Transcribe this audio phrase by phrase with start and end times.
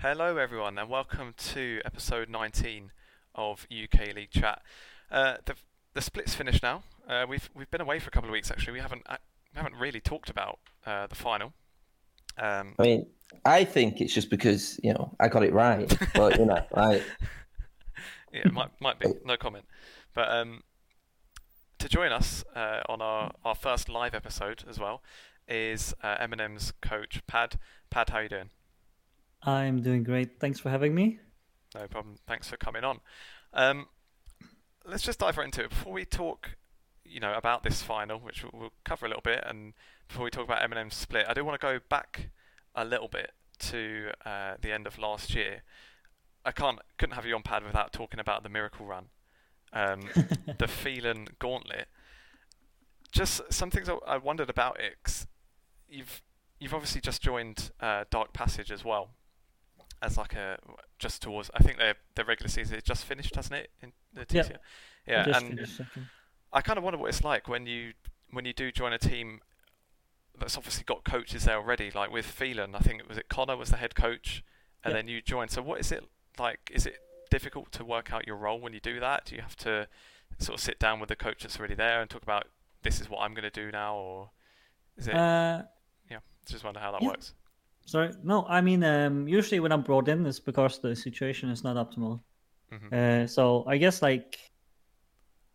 [0.00, 2.92] Hello, everyone, and welcome to episode 19
[3.34, 4.62] of UK League Chat.
[5.10, 5.56] Uh, the
[5.92, 6.84] the split's finished now.
[7.08, 8.48] Uh, we've we've been away for a couple of weeks.
[8.48, 9.16] Actually, we haven't uh,
[9.52, 11.52] we haven't really talked about uh, the final.
[12.40, 13.06] Um, I mean,
[13.44, 16.94] I think it's just because you know I got it right, but you know, I
[18.32, 19.64] yeah, it might might be no comment.
[20.14, 20.62] But um,
[21.80, 25.02] to join us uh, on our, our first live episode as well
[25.48, 27.58] is uh, MnM's coach Pad.
[27.90, 28.50] Pad, how you doing?
[29.42, 30.40] I'm doing great.
[30.40, 31.20] Thanks for having me.
[31.74, 32.16] No problem.
[32.26, 33.00] Thanks for coming on.
[33.52, 33.86] Um,
[34.84, 35.70] let's just dive right into it.
[35.70, 36.56] Before we talk,
[37.04, 39.74] you know, about this final, which we'll cover a little bit, and
[40.08, 42.30] before we talk about MnM's split, I do want to go back
[42.74, 45.62] a little bit to uh, the end of last year.
[46.44, 49.06] I can't couldn't have you on pad without talking about the miracle run,
[49.72, 50.00] um,
[50.58, 51.88] the Phelan Gauntlet.
[53.12, 55.26] Just some things I wondered about it.
[55.88, 56.22] you've
[56.58, 59.10] you've obviously just joined uh, Dark Passage as well
[60.02, 60.58] as like a
[60.98, 61.50] just towards.
[61.54, 63.70] I think their their regular season is just finished, hasn't it?
[63.82, 64.56] In the TCL?
[65.06, 65.68] Yeah, yeah, and
[66.52, 67.92] I kind of wonder what it's like when you
[68.30, 69.40] when you do join a team
[70.38, 71.90] that's obviously got coaches there already.
[71.90, 74.44] Like with Phelan, I think it was it Connor was the head coach,
[74.84, 75.48] and then you join.
[75.48, 76.04] So what is it
[76.38, 76.70] like?
[76.72, 76.98] Is it
[77.30, 79.26] difficult to work out your role when you do that?
[79.26, 79.88] Do you have to
[80.38, 82.46] sort of sit down with the coach that's already there and talk about
[82.82, 84.30] this is what I'm going to do now, or
[84.96, 85.14] is it?
[85.14, 85.62] Uh,
[86.10, 87.08] yeah, just wonder how that yeah.
[87.08, 87.34] works.
[87.88, 88.44] Sorry, no.
[88.46, 92.20] I mean, um, usually when I'm brought in, it's because the situation is not optimal.
[92.70, 93.22] Mm-hmm.
[93.24, 94.38] Uh, so I guess like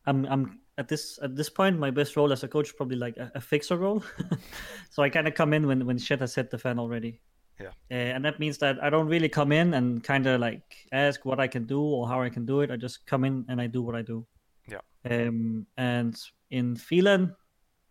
[0.08, 2.98] I'm I'm at this at this point, my best role as a coach is probably
[2.98, 4.04] like a, a fixer role.
[4.90, 7.22] so I kind of come in when when shit has hit the fan already.
[7.62, 7.68] Yeah.
[7.92, 11.24] Uh, and that means that I don't really come in and kind of like ask
[11.26, 12.72] what I can do or how I can do it.
[12.72, 14.26] I just come in and I do what I do.
[14.68, 14.82] Yeah.
[15.08, 17.36] Um, and in Phelan,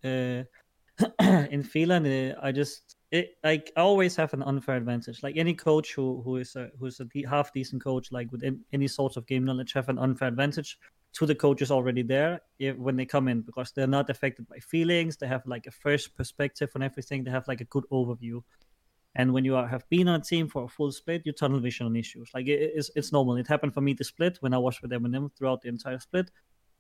[0.03, 0.43] uh,
[1.51, 5.23] in Phelan, uh, I just it like I always have an unfair advantage.
[5.23, 8.89] Like any coach who who is a who's a half decent coach, like with any
[8.89, 10.79] sorts of game knowledge, have an unfair advantage
[11.15, 14.59] to the coaches already there if, when they come in because they're not affected by
[14.59, 15.17] feelings.
[15.17, 17.25] They have like a fresh perspective on everything.
[17.25, 18.43] They have like a good overview.
[19.15, 21.61] And when you are, have been on a team for a full split, you tunnel
[21.61, 22.31] vision on issues.
[22.33, 23.37] Like it, it's it's normal.
[23.37, 26.31] It happened for me to split when I was with MnM throughout the entire split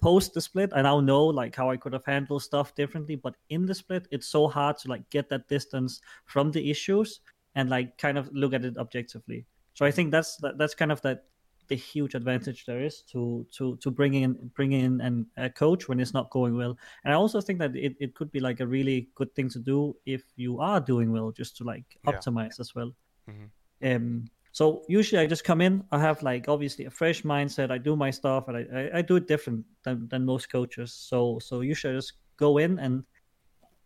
[0.02, 3.16] post the split, I now know like how I could have handled stuff differently.
[3.16, 7.20] But in the split, it's so hard to like get that distance from the issues
[7.54, 9.46] and like kind of look at it objectively.
[9.74, 11.24] So I think that's that, that's kind of that
[11.68, 15.88] the huge advantage there is to to to bringing in bringing in an, a coach
[15.88, 16.76] when it's not going well.
[17.04, 19.58] And I also think that it, it could be like a really good thing to
[19.58, 22.60] do if you are doing well, just to like optimize yeah.
[22.60, 22.92] as well.
[23.30, 23.96] Mm-hmm.
[23.96, 25.82] Um, so usually I just come in.
[25.90, 27.70] I have like obviously a fresh mindset.
[27.70, 30.92] I do my stuff, and I, I, I do it different than, than most coaches.
[30.92, 33.02] So so usually I just go in, and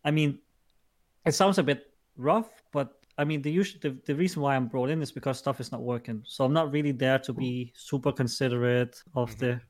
[0.04, 0.40] I mean,
[1.24, 4.66] it sounds a bit rough, but I mean the usual the, the reason why I'm
[4.66, 6.24] brought in is because stuff is not working.
[6.26, 9.38] So I'm not really there to be super considerate of mm-hmm.
[9.38, 9.60] the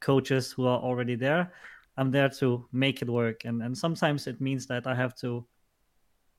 [0.00, 1.52] coaches who are already there.
[1.98, 5.44] I'm there to make it work, and and sometimes it means that I have to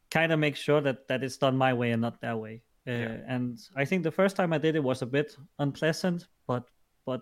[0.10, 2.92] kind of make sure that that it's done my way and not their way uh,
[2.92, 3.18] yeah.
[3.28, 6.64] And I think the first time I did it was a bit unpleasant, but
[7.06, 7.22] but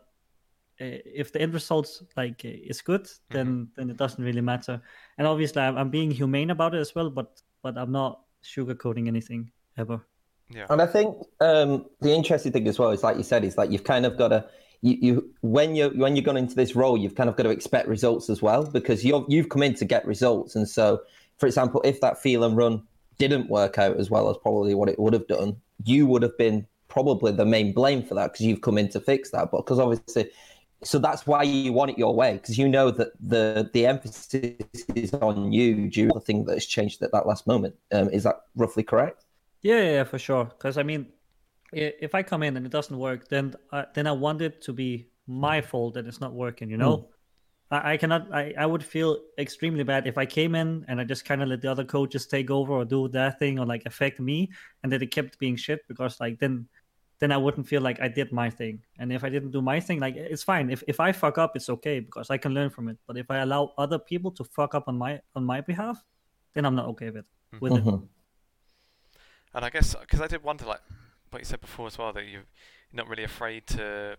[0.80, 3.64] uh, if the end result like uh, is good, then mm-hmm.
[3.76, 4.82] then it doesn't really matter.
[5.18, 9.08] And obviously, I'm, I'm being humane about it as well, but but I'm not sugarcoating
[9.08, 10.06] anything ever.
[10.50, 10.68] Yeah.
[10.70, 13.70] And I think um, the interesting thing as well is, like you said, is like
[13.70, 14.46] you've kind of got to
[14.82, 17.50] you, you when you when you're going into this role, you've kind of got to
[17.50, 20.56] expect results as well because you've you've come in to get results.
[20.56, 21.02] And so,
[21.38, 22.84] for example, if that Phelan run
[23.18, 26.38] didn't work out as well as probably what it would have done, you would have
[26.38, 29.52] been probably the main blame for that because you've come in to fix that.
[29.52, 30.32] But because obviously,
[30.84, 34.58] so that's why you want it your way because you know that the the emphasis
[34.96, 37.76] is on you due to the thing that has changed at that last moment.
[37.92, 39.26] Um, is that roughly correct?
[39.62, 40.46] Yeah, yeah, for sure.
[40.46, 41.08] Because I mean,
[41.74, 44.74] if I come in and it doesn't work, then I, then I want it to
[44.74, 46.70] be my fault that it's not working.
[46.70, 46.98] You know.
[46.98, 47.06] Mm.
[47.72, 48.34] I, I cannot.
[48.34, 51.50] I, I would feel extremely bad if I came in and I just kind of
[51.50, 54.52] let the other coaches take over or do their thing or like affect me,
[54.84, 56.68] and that it kept being shit because like then
[57.20, 58.84] then I wouldn't feel like I did my thing.
[59.00, 60.70] And if I didn't do my thing, like it's fine.
[60.70, 62.98] If if I fuck up, it's okay because I can learn from it.
[63.08, 66.04] But if I allow other people to fuck up on my on my behalf,
[66.54, 67.26] then I'm not okay with
[67.60, 67.90] with mm-hmm.
[67.90, 68.02] it.
[69.54, 70.82] And I guess because I did wonder, like
[71.32, 72.46] what you said before as well, that you're
[72.94, 74.18] not really afraid to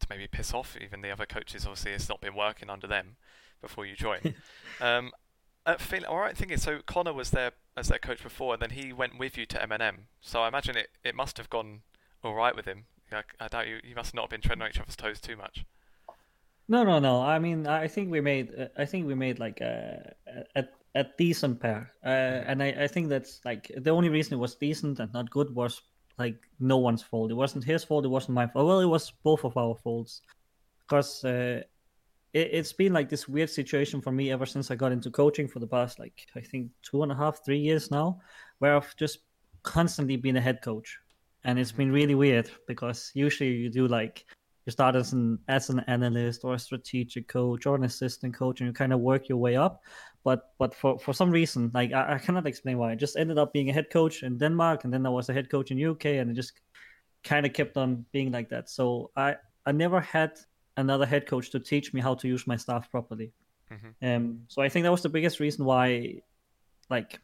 [0.00, 1.64] to maybe piss off even the other coaches.
[1.64, 3.16] Obviously, it's not been working under them
[3.60, 4.34] before you join.
[4.80, 5.12] um,
[5.64, 8.62] uh, feel, all right, thing is, so Connor was there as their coach before, and
[8.62, 10.04] then he went with you to MnM.
[10.20, 11.80] So I imagine it, it must have gone
[12.22, 12.84] all right with him.
[13.12, 13.80] I, I doubt you.
[13.84, 15.64] You must not have been treading on each other's toes too much.
[16.68, 17.22] No, no, no.
[17.22, 18.52] I mean, I think we made.
[18.58, 20.14] Uh, I think we made like a
[20.56, 20.64] a,
[20.94, 24.56] a decent pair, uh, and I, I think that's like the only reason it was
[24.56, 25.82] decent and not good was
[26.18, 27.30] like no one's fault.
[27.30, 28.04] It wasn't his fault.
[28.04, 28.66] It wasn't my fault.
[28.66, 30.22] Well, it was both of our faults
[30.86, 31.62] because uh,
[32.32, 35.48] it, it's been like this weird situation for me ever since I got into coaching
[35.48, 38.20] for the past like I think two and a half, three years now,
[38.58, 39.20] where I've just
[39.62, 40.98] constantly been a head coach,
[41.44, 44.24] and it's been really weird because usually you do like
[44.66, 48.60] you start as an as an analyst or a strategic coach or an assistant coach
[48.60, 49.82] and you kind of work your way up
[50.26, 53.38] but but for for some reason like I, I, cannot explain why i just ended
[53.38, 55.78] up being a head coach in denmark and then i was a head coach in
[55.86, 56.52] uk and it just
[57.22, 59.36] kind of kept on being like that so i
[59.66, 60.32] i never had
[60.76, 63.32] another head coach to teach me how to use my staff properly
[63.70, 63.92] mm-hmm.
[64.06, 66.14] um so i think that was the biggest reason why
[66.90, 67.20] like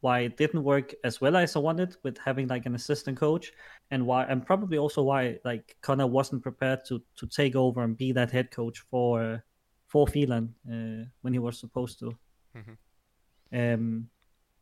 [0.00, 3.50] why it didn't work as well as I wanted with having like an assistant coach,
[3.90, 7.96] and why and probably also why like Connor wasn't prepared to to take over and
[7.96, 9.42] be that head coach for
[9.86, 12.12] for Phelan uh, when he was supposed to.
[12.56, 13.74] Mm-hmm.
[13.74, 14.08] Um,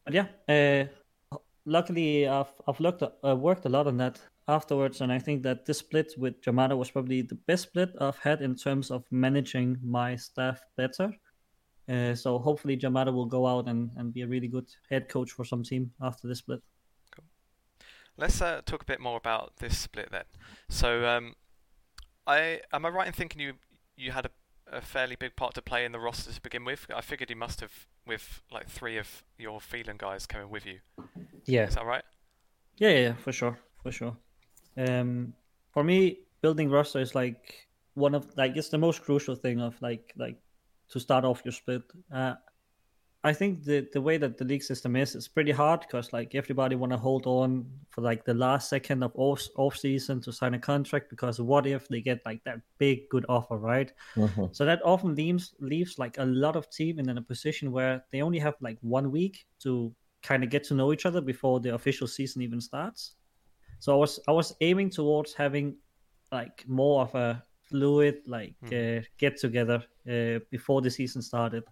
[0.05, 5.12] but yeah, uh, luckily I've I've looked uh, worked a lot on that afterwards, and
[5.12, 8.55] I think that this split with Jamada was probably the best split I've had in
[8.55, 11.12] terms of managing my staff better.
[11.88, 15.31] Uh, so hopefully Jamada will go out and, and be a really good head coach
[15.31, 16.61] for some team after this split.
[17.14, 17.25] Cool.
[18.17, 20.25] Let's uh, talk a bit more about this split then.
[20.70, 21.35] So, um,
[22.26, 23.55] I am I right in thinking you
[23.96, 24.31] you had a,
[24.74, 26.86] a fairly big part to play in the roster to begin with?
[26.94, 30.80] I figured he must have with like three of your Phelan guys coming with you.
[31.44, 32.04] Yeah, is that right?
[32.76, 34.16] Yeah, yeah, for sure, for sure.
[34.76, 35.34] Um,
[35.72, 39.80] for me, building roster is like one of like it's the most crucial thing of
[39.80, 40.36] like like
[40.90, 41.82] to start off your split.
[42.12, 42.34] Uh,
[43.24, 46.34] I think the the way that the league system is, it's pretty hard because like
[46.34, 50.32] everybody want to hold on for like the last second of off off season to
[50.32, 53.90] sign a contract because what if they get like that big good offer, right?
[54.14, 54.46] Mm-hmm.
[54.52, 58.20] So that often leaves leaves like a lot of team in a position where they
[58.20, 61.74] only have like one week to kind of get to know each other before the
[61.74, 63.14] official season even starts.
[63.78, 65.76] So I was I was aiming towards having
[66.30, 68.98] like more of a fluid like mm.
[68.98, 71.64] uh, get together uh, before the season started.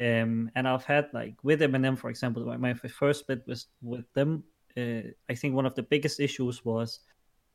[0.00, 4.42] Um, and I've had like with MNM, for example, my first split was with them.
[4.76, 7.00] Uh, I think one of the biggest issues was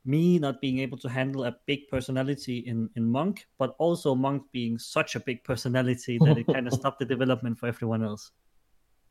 [0.05, 4.43] me not being able to handle a big personality in, in Monk, but also Monk
[4.53, 8.31] being such a big personality that it kind of stopped the development for everyone else.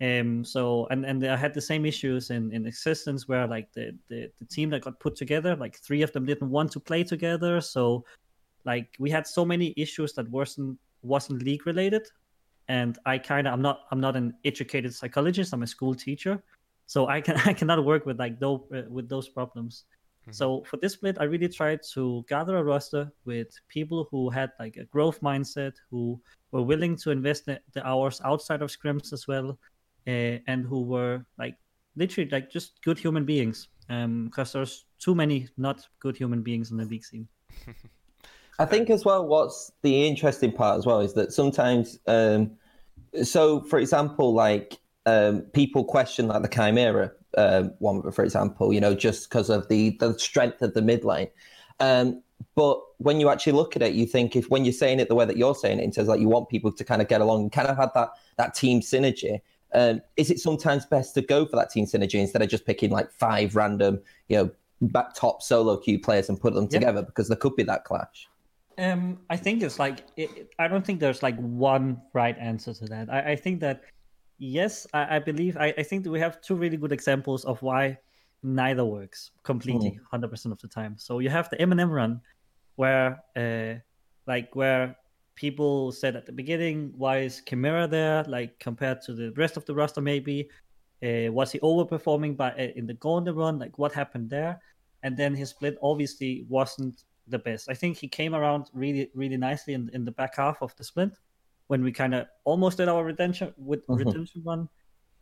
[0.01, 3.99] Um, so and and I had the same issues in in existence where like the,
[4.09, 7.03] the the team that got put together, like three of them didn't want to play
[7.03, 8.05] together, so
[8.65, 12.07] like we had so many issues that wasn't wasn't league related
[12.69, 16.43] and i kind of i'm not i'm not an educated psychologist i'm a school teacher
[16.87, 19.85] so i can i cannot work with like those uh, with those problems
[20.23, 20.33] mm-hmm.
[20.33, 24.51] so for this split i really tried to gather a roster with people who had
[24.61, 26.21] like a growth mindset who
[26.51, 29.59] were willing to invest the, the hours outside of scrims as well
[30.07, 31.57] uh, and who were like
[31.97, 36.71] literally like just good human beings um because there's too many not good human beings
[36.71, 37.27] in the league scene
[38.59, 42.51] I think as well, what's the interesting part as well is that sometimes, um,
[43.23, 48.81] so for example, like um, people question like the Chimera um, one, for example, you
[48.81, 51.29] know, just because of the the strength of the mid lane.
[51.79, 52.23] Um,
[52.55, 55.15] but when you actually look at it, you think if when you're saying it the
[55.15, 57.21] way that you're saying it, in terms like you want people to kind of get
[57.21, 59.41] along and kind of have that that team synergy.
[59.75, 62.91] Um, is it sometimes best to go for that team synergy instead of just picking
[62.91, 64.51] like five random, you know,
[64.81, 68.29] back top solo queue players and put them together because there could be that clash?
[68.79, 72.85] Um, I think it's like it, I don't think there's like one right answer to
[72.87, 73.11] that.
[73.11, 73.83] I, I think that
[74.39, 77.61] yes, I, I believe I, I think that we have two really good examples of
[77.61, 77.99] why
[78.45, 80.05] neither works completely, hmm.
[80.11, 80.95] hundred percent of the time.
[80.97, 82.21] So you have the MNM run,
[82.77, 83.81] where uh,
[84.29, 84.97] like where
[85.35, 88.23] people said at the beginning, why is Chimera there?
[88.25, 90.49] Like compared to the rest of the roster, maybe
[91.03, 93.59] uh, was he overperforming by uh, in the golden run?
[93.59, 94.61] Like what happened there?
[95.03, 97.71] And then his split obviously wasn't the best.
[97.71, 100.85] I think he came around really, really nicely in, in the back half of the
[100.85, 101.19] sprint
[101.69, 104.07] when we kind of almost did our redemption with mm-hmm.
[104.07, 104.69] redemption run.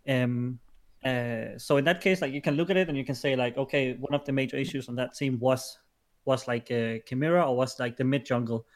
[0.08, 0.58] Um,
[1.04, 3.36] uh, so in that case, like you can look at it and you can say
[3.36, 5.78] like, okay, one of the major issues on that team was
[6.24, 8.66] was like uh, Chimera or was like the mid jungle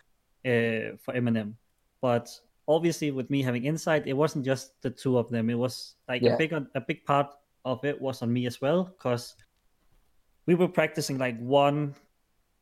[0.44, 1.54] uh, for MnM.
[2.00, 2.30] But
[2.68, 5.50] obviously, with me having insight, it wasn't just the two of them.
[5.50, 6.34] It was like yeah.
[6.34, 7.34] a big a big part
[7.64, 9.34] of it was on me as well because
[10.46, 11.94] we were practicing like one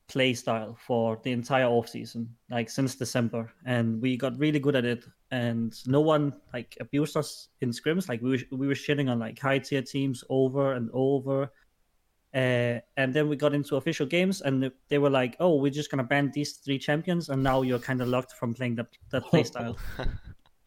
[0.09, 4.77] play style for the entire off season, like since December, and we got really good
[4.77, 5.05] at it.
[5.31, 8.09] And no one like abused us in scrims.
[8.09, 11.53] Like we were, we were shitting on like high tier teams over and over.
[12.35, 15.91] Uh, and then we got into official games, and they were like, "Oh, we're just
[15.91, 19.25] gonna ban these three champions, and now you're kind of locked from playing that that
[19.25, 19.77] play style."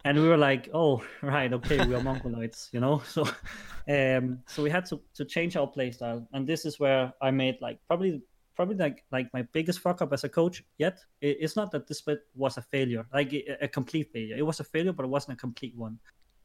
[0.05, 3.01] and we were like, oh, right, okay, we are mongoloids, you know.
[3.05, 3.23] So,
[3.87, 7.57] um, so we had to to change our playstyle, and this is where I made
[7.61, 8.21] like probably
[8.61, 10.99] probably like like my biggest fuck up as a coach yet.
[11.19, 14.35] It's not that this split was a failure, like a, complete failure.
[14.37, 15.97] It was a failure, but it wasn't a complete one.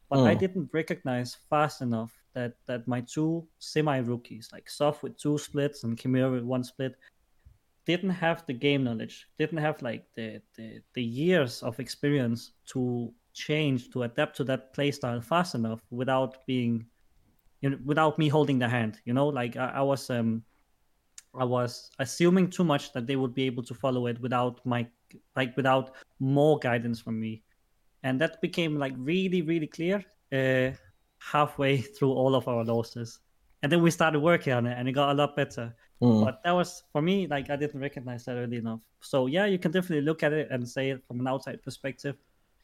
[0.09, 0.29] But mm.
[0.29, 5.37] I didn't recognize fast enough that that my two semi rookies, like Soft with two
[5.37, 6.95] splits and Chimera with one split,
[7.85, 13.13] didn't have the game knowledge, didn't have like the the, the years of experience to
[13.35, 16.87] change to adapt to that playstyle fast enough without being
[17.61, 20.43] you know, without me holding the hand you know like I, I, was um
[21.39, 24.87] i was assuming too much that they would be able to follow it without my
[25.35, 27.43] like without more guidance from me
[28.03, 30.71] and that became like really really clear uh
[31.19, 33.21] halfway through all of our losses
[33.63, 36.25] and then we started working on it and it got a lot better mm.
[36.25, 39.59] but that was for me like i didn't recognize that early enough so yeah you
[39.59, 42.17] can definitely look at it and say it from an outside perspective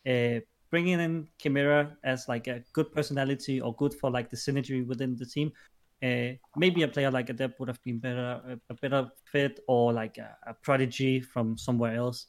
[0.07, 0.41] uh,
[0.73, 5.15] bringing in Chimera as like a good personality or good for like the synergy within
[5.15, 5.53] the team.
[6.03, 10.19] Uh, maybe a player like Adept would have been better, a, better fit, or like
[10.19, 12.27] a, a prodigy from somewhere else.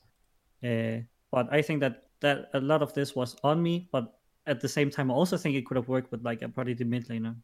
[0.63, 0.97] Uh,
[1.31, 3.89] but I think that that a lot of this was on me.
[3.91, 4.13] But
[4.45, 6.83] at the same time, I also think it could have worked with like a prodigy
[6.83, 7.35] mid laner.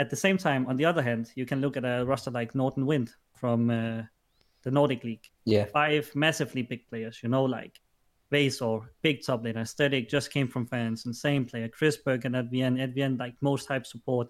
[0.00, 2.54] At the same time, on the other hand, you can look at a roster like
[2.54, 4.02] Nordavind from uh,
[4.62, 5.26] the Nordic League.
[5.44, 7.20] Yeah, five massively big players.
[7.22, 7.80] You know, like
[8.32, 9.62] Vaysor, big top laner.
[9.62, 11.06] Aesthetic just came from France.
[11.06, 11.68] Insane player.
[11.68, 12.80] Chris Bergen at the end.
[12.80, 14.28] At the end, like most hype support.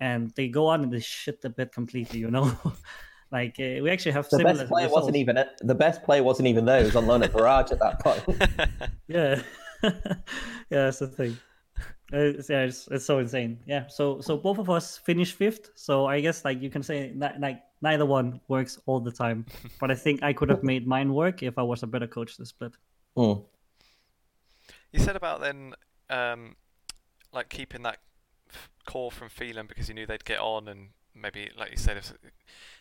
[0.00, 2.56] And they go on and they shit the bed completely, you know?
[3.32, 4.94] like, uh, we actually have the best player results.
[4.94, 6.78] wasn't even the best player wasn't even there.
[6.80, 8.22] He was on loan at Barrage at that point.
[9.08, 9.42] yeah.
[9.82, 9.90] yeah,
[10.70, 11.36] that's the thing.
[12.12, 13.60] It's, yeah, it's, it's so insane.
[13.66, 15.70] Yeah, so so both of us finished fifth.
[15.76, 19.46] So I guess like you can say like neither one works all the time,
[19.78, 22.36] but I think I could have made mine work if I was a better coach
[22.36, 22.72] to split.
[23.16, 23.44] Mm.
[24.92, 25.74] You said about then,
[26.08, 26.56] um,
[27.32, 27.98] like keeping that
[28.90, 32.12] core from Phelan because you knew they'd get on, and maybe, like you said, it's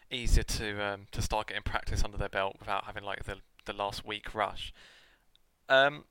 [0.10, 3.74] easier to um, to start getting practice under their belt without having like the the
[3.74, 4.74] last week rush.
[5.68, 6.06] Um,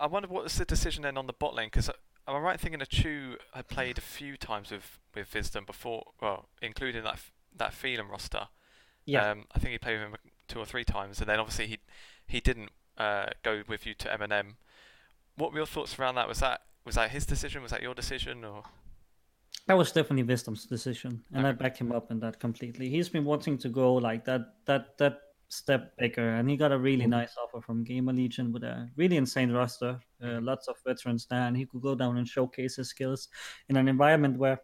[0.00, 1.88] I wonder what was the decision then on the bot lane because.
[1.88, 1.92] Uh,
[2.26, 6.48] am I right thinking Achu had played a few times with, with Wisdom before, well,
[6.60, 7.20] including that
[7.56, 8.48] that Phelan roster?
[9.06, 9.30] Yeah.
[9.30, 10.16] Um, I think he played with him
[10.46, 11.78] two or three times, and then obviously he
[12.26, 14.56] he didn't uh, go with you to MNM.
[15.36, 16.28] What were your thoughts around that?
[16.28, 17.62] Was that was that his decision?
[17.62, 18.64] Was that your decision, or?
[19.68, 21.50] That was definitely Wisdom's decision, and okay.
[21.50, 22.88] I back him up in that completely.
[22.88, 25.18] He's been wanting to go like that, that, that
[25.50, 27.10] step bigger, and he got a really mm-hmm.
[27.10, 31.54] nice offer from GamerLegion with a really insane roster, uh, lots of veterans there, and
[31.54, 33.28] he could go down and showcase his skills
[33.68, 34.58] in an environment where,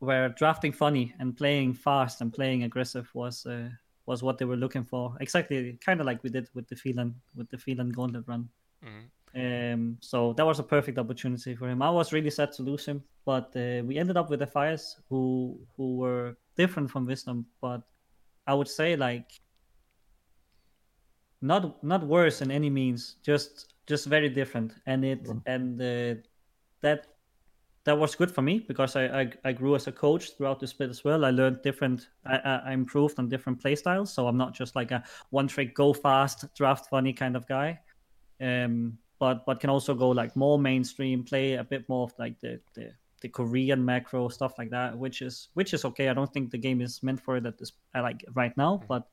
[0.00, 3.68] where drafting funny and playing fast and playing aggressive was uh,
[4.06, 5.14] was what they were looking for.
[5.20, 8.48] Exactly, kind of like we did with the Phelan with the Phelan Gauntlet run.
[8.84, 9.06] Mm-hmm.
[9.34, 11.82] Um, so that was a perfect opportunity for him.
[11.82, 14.96] I was really sad to lose him, but uh, we ended up with the Fires,
[15.08, 17.82] who who were different from Wisdom, but
[18.46, 19.30] I would say like
[21.40, 24.74] not not worse in any means, just just very different.
[24.86, 25.38] And it mm-hmm.
[25.46, 26.20] and uh,
[26.80, 27.06] that
[27.88, 30.66] that was good for me because I, I, I, grew as a coach throughout the
[30.66, 31.24] split as well.
[31.24, 34.12] I learned different, I, I improved on different play styles.
[34.12, 37.80] So I'm not just like a one trick, go fast, draft funny kind of guy.
[38.42, 42.40] Um, but but can also go like more mainstream, play a bit more of like
[42.40, 46.08] the, the the Korean macro stuff like that, which is which is okay.
[46.08, 48.86] I don't think the game is meant for it at this like right now, mm.
[48.86, 49.08] but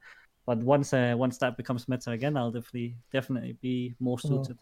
[0.46, 4.28] but once uh, once that becomes meta again, I'll definitely definitely be more mm.
[4.28, 4.58] suited.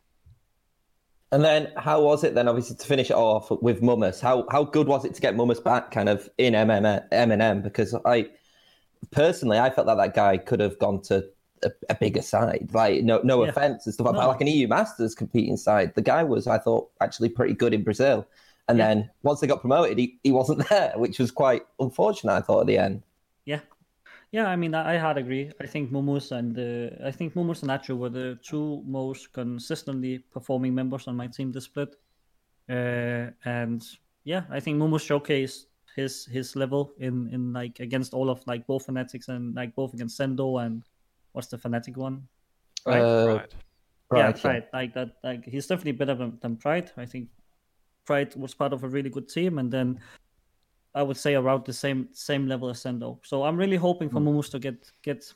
[1.32, 4.22] And then how was it then, obviously, to finish it off with Mummus?
[4.22, 7.64] How how good was it to get Mummus back kind of in MNM?
[7.64, 8.30] Because I
[9.10, 11.26] personally, I felt that that guy could have gone to
[11.64, 12.70] a, a bigger side.
[12.74, 13.50] Like, no no yeah.
[13.50, 14.28] offense and stuff like no.
[14.28, 15.94] like an EU Masters competing side.
[15.96, 18.28] The guy was, I thought, actually pretty good in Brazil.
[18.70, 18.88] And yeah.
[18.88, 22.62] then once they got promoted, he, he wasn't there, which was quite unfortunate, I thought,
[22.62, 23.04] at the end.
[23.46, 23.60] Yeah,
[24.34, 25.52] yeah, I mean, I, had agree.
[25.62, 30.18] I think Mumus and uh, I think Mumus and Nacho were the two most consistently
[30.18, 31.96] performing members on my team this split.
[32.68, 33.86] Uh, and
[34.24, 35.66] yeah, I think Mumus showcased
[35.96, 39.94] his his level in in like against all of like both Fnatics and like both
[39.94, 40.84] against Sendo and
[41.34, 42.28] what's the Fnatic one?
[42.86, 43.02] Right.
[43.02, 43.54] Uh, Pride.
[44.14, 44.68] Yeah, Pride.
[44.74, 45.10] Like that.
[45.24, 46.92] Like he's definitely better than, than Pride.
[46.98, 47.30] I think
[48.06, 50.00] Pride was part of a really good team, and then
[50.96, 53.20] I would say around the same same level as Sendo.
[53.24, 54.28] So I'm really hoping for mm.
[54.28, 55.34] Mumus to get get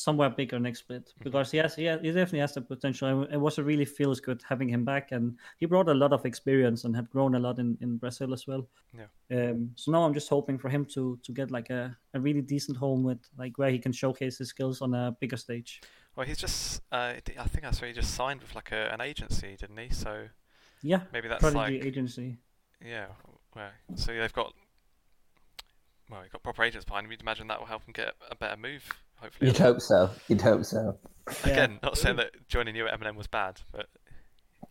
[0.00, 1.24] somewhere bigger next split hmm.
[1.24, 3.24] because he has, he, has, he definitely has the potential.
[3.24, 6.24] It was a really feels good having him back, and he brought a lot of
[6.24, 8.66] experience and had grown a lot in, in Brazil as well.
[8.96, 9.50] Yeah.
[9.50, 12.42] Um, so now I'm just hoping for him to to get like a, a really
[12.42, 15.80] decent home with like where he can showcase his skills on a bigger stage.
[16.16, 19.00] Well, he's just uh, I think I saw he just signed with like a, an
[19.00, 19.90] agency, didn't he?
[19.90, 20.26] So
[20.82, 22.38] Yeah, maybe that's Prodigy like agency.
[22.84, 23.06] yeah.
[23.54, 24.54] Well, so they've got
[26.10, 27.12] well, you've got proper agents behind them.
[27.12, 28.82] You'd imagine that will help them get a better move.
[29.16, 30.10] Hopefully, You'd hope so.
[30.28, 30.98] You'd hope so.
[31.46, 31.52] Yeah.
[31.52, 33.86] again, not saying that joining you at MnM was bad, but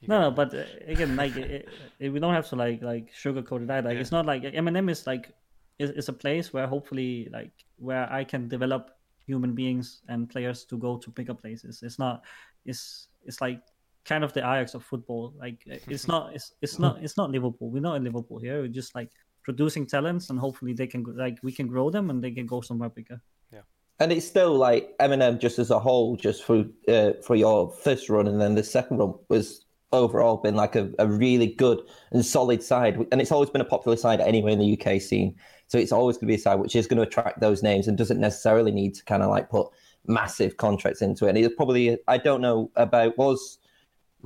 [0.08, 1.69] No, no, but uh, again, like it,
[2.00, 3.69] it, we don't have to like like sugarcoat it.
[3.69, 3.89] Either.
[3.89, 4.01] Like Yeah.
[4.01, 5.31] it's not like MnM is like
[5.77, 8.89] is, is a place where hopefully like where I can develop
[9.25, 11.84] human beings and players to go to bigger places.
[11.84, 12.24] It's not.
[12.65, 13.62] It's it's like
[14.05, 15.34] kind of the Ajax of football.
[15.38, 16.34] Like it's not.
[16.34, 17.03] It's it's not.
[17.03, 17.69] It's not Liverpool.
[17.69, 18.62] We're not in Liverpool here.
[18.62, 19.12] We're just like
[19.49, 22.61] producing talents, and hopefully they can like we can grow them and they can go
[22.61, 23.19] somewhere bigger.
[23.51, 23.65] Yeah,
[23.99, 28.09] and it's still like MnM just as a whole, just for uh, for your first
[28.09, 31.79] run, and then the second run was overall been like a, a really good
[32.11, 35.35] and solid side, and it's always been a popular side anyway in the UK scene.
[35.65, 37.87] So it's always going to be a side which is going to attract those names
[37.87, 39.67] and doesn't necessarily need to kind of like put
[40.05, 41.29] massive contracts into it.
[41.29, 43.57] And it's probably I don't know about was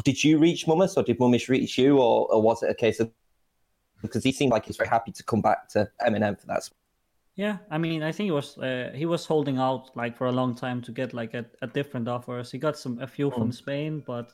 [0.03, 2.99] did you reach Mummus or did Mumus reach you, or, or was it a case
[2.99, 3.09] of
[4.03, 6.69] because he seemed like he's very happy to come back to MnM for that.
[7.35, 10.31] Yeah, I mean, I think he was uh, he was holding out like for a
[10.31, 12.51] long time to get like a, a different offers.
[12.51, 14.31] He got some a few from Spain, but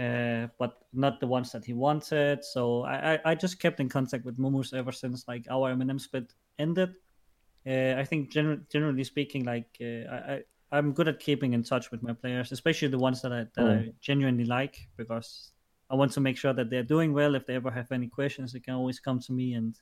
[0.00, 2.44] uh, but not the ones that he wanted.
[2.44, 6.00] So I, I, I just kept in contact with Mumus ever since like our MnM
[6.00, 6.94] split ended.
[7.64, 10.42] Uh, I think gener- generally speaking, like uh, I, I
[10.72, 13.66] I'm good at keeping in touch with my players, especially the ones that I that
[13.66, 15.52] I genuinely like because
[15.90, 17.34] I want to make sure that they're doing well.
[17.34, 19.78] If they ever have any questions, they can always come to me and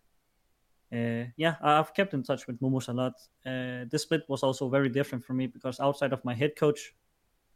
[0.93, 3.15] uh, yeah, I've kept in touch with Mumus a lot.
[3.47, 6.95] Uh, this split was also very different for me because outside of my head coach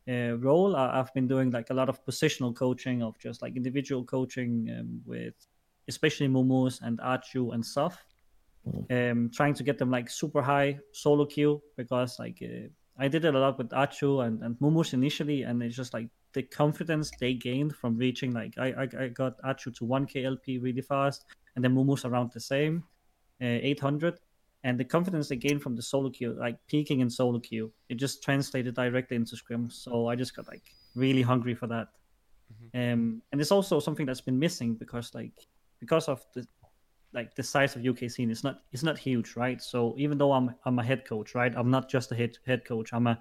[0.08, 3.56] uh, role, I- I've been doing like a lot of positional coaching of just like
[3.56, 5.34] individual coaching um, with
[5.88, 7.96] especially Mumus and Archu and Saf,
[8.90, 13.24] um, trying to get them like super high solo queue because like uh, I did
[13.24, 17.10] it a lot with Archu and, and Mumus initially, and it's just like the confidence
[17.20, 21.24] they gained from reaching like I I, I got Archu to one KLP really fast,
[21.54, 22.84] and then Mumus around the same
[23.42, 24.18] uh, 800
[24.64, 27.96] and the confidence they gained from the solo queue like peaking in solo queue it
[27.96, 30.62] just translated directly into scrims so i just got like
[30.96, 31.88] really hungry for that.
[32.74, 35.34] Um, and it's also something that's been missing because like
[35.78, 36.46] because of the
[37.12, 40.32] like the size of uk scene it's not it's not huge right so even though
[40.32, 43.18] i'm i'm a head coach right i'm not just a head head coach i'm a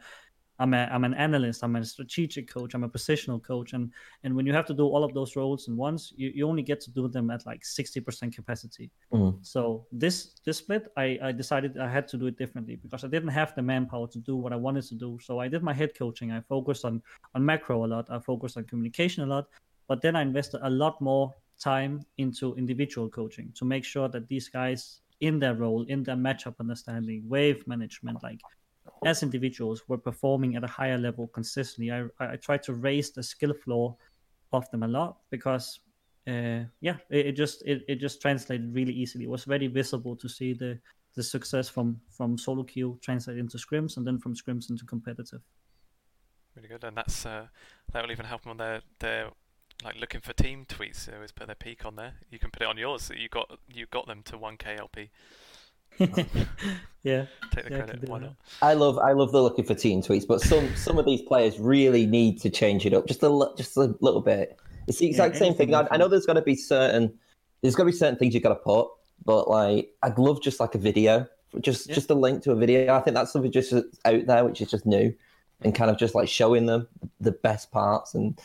[0.58, 1.63] I'm a I'm an analyst.
[1.63, 2.74] I'm a strategic coach.
[2.76, 3.91] I'm a positional coach, and
[4.24, 6.62] and when you have to do all of those roles in once, you, you only
[6.63, 8.89] get to do them at like sixty percent capacity.
[9.12, 9.45] Mhm.
[9.45, 13.08] So this this split, I I decided I had to do it differently because I
[13.10, 15.19] didn't have the manpower to do what I wanted to do.
[15.21, 16.32] So I did my head coaching.
[16.32, 17.02] I focused on
[17.34, 18.10] on macro a lot.
[18.10, 19.48] I focused on communication a lot,
[19.89, 24.28] but then I invested a lot more time into individual coaching to make sure that
[24.28, 28.41] these guys in their role, in their matchup understanding, wave management, like
[29.06, 31.91] as individuals were performing at a higher level consistently.
[31.91, 33.96] I I tried to raise the skill floor
[34.52, 35.80] of them a lot because
[36.28, 39.26] uh, yeah, it, it just it, it just translated really easily.
[39.26, 40.80] It was very visible to see the
[41.15, 45.41] the success from from solo queue translate into scrims and then from scrims into competitive.
[46.56, 47.48] Really good, and that's uh,
[47.91, 49.32] that will even help them on their their
[49.86, 51.06] like looking for team tweets.
[51.06, 52.13] They always put their peak on there.
[52.32, 53.04] You can put it on yours.
[53.04, 55.10] So you got you got them to one KLP.
[56.00, 56.08] yeah,
[57.54, 58.10] Take the Yeah, credit.
[58.10, 58.36] Why not?
[58.62, 61.60] I love I love the looking for team tweets, but some some of these players
[61.60, 64.60] really need to change it up just a li- just a little bit.
[64.88, 65.74] It's the exact same thing.
[65.74, 66.12] I, I know different.
[66.12, 67.13] there's got to be certain
[67.62, 68.89] there's got to be certain things you've got to put,
[69.24, 71.28] but like I'd love just like a video,
[71.62, 71.95] just Yeah.
[71.95, 72.93] just a link to a video.
[72.93, 75.13] I think that's something just out there which is just new,
[75.62, 76.88] and kind of just like showing them
[77.21, 78.39] the best parts and.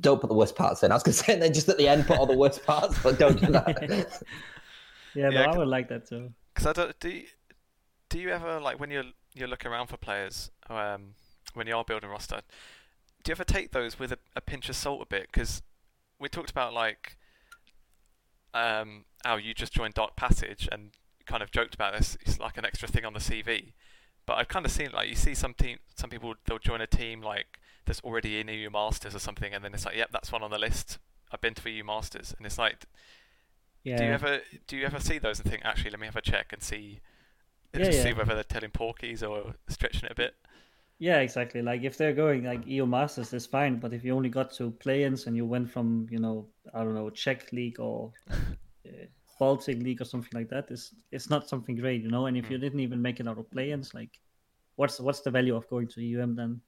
[0.00, 0.92] Don't put the worst parts in.
[0.92, 2.64] I was going to say, and then just at the end, put all the worst
[2.64, 3.78] parts, but don't do that.
[3.88, 4.04] yeah,
[5.14, 6.32] Yeah, no, I c- would like that too.
[6.54, 7.24] Because I don't, do you,
[8.08, 11.14] do you ever like when you're you're looking around for players um,
[11.54, 12.40] when you are building roster?
[13.22, 15.28] Do you ever take those with a, a pinch of salt a bit?
[15.32, 15.62] Because
[16.18, 17.16] we talked about like
[18.54, 20.90] um, how you just joined Dark Passage and
[21.26, 22.16] kind of joked about this.
[22.22, 23.72] It's like an extra thing on the CV.
[24.26, 26.86] But I've kind of seen like you see some team, some people they'll join a
[26.86, 27.59] team like
[27.90, 30.50] that's already in EU Masters or something, and then it's like, yep, that's one on
[30.50, 30.98] the list.
[31.32, 32.86] I've been to EU Masters, and it's like,
[33.84, 36.16] Yeah, do you ever do you ever see those and think actually let me have
[36.16, 37.00] a check and see
[37.72, 38.02] Yeah, just yeah.
[38.02, 40.34] see whether they're telling porkies or stretching it a bit?
[40.98, 41.62] Yeah, exactly.
[41.62, 43.80] Like if they're going like EU Masters, that's fine.
[43.80, 46.94] But if you only got to play-ins and you went from, you know, I don't
[46.94, 48.12] know, Czech league or
[48.86, 49.06] uh,
[49.38, 52.26] Baltic league or something like that, it's it's not something great, you know.
[52.26, 54.20] And if you didn't even make it out of play-ins, like,
[54.76, 56.60] what's what's the value of going to EUM then?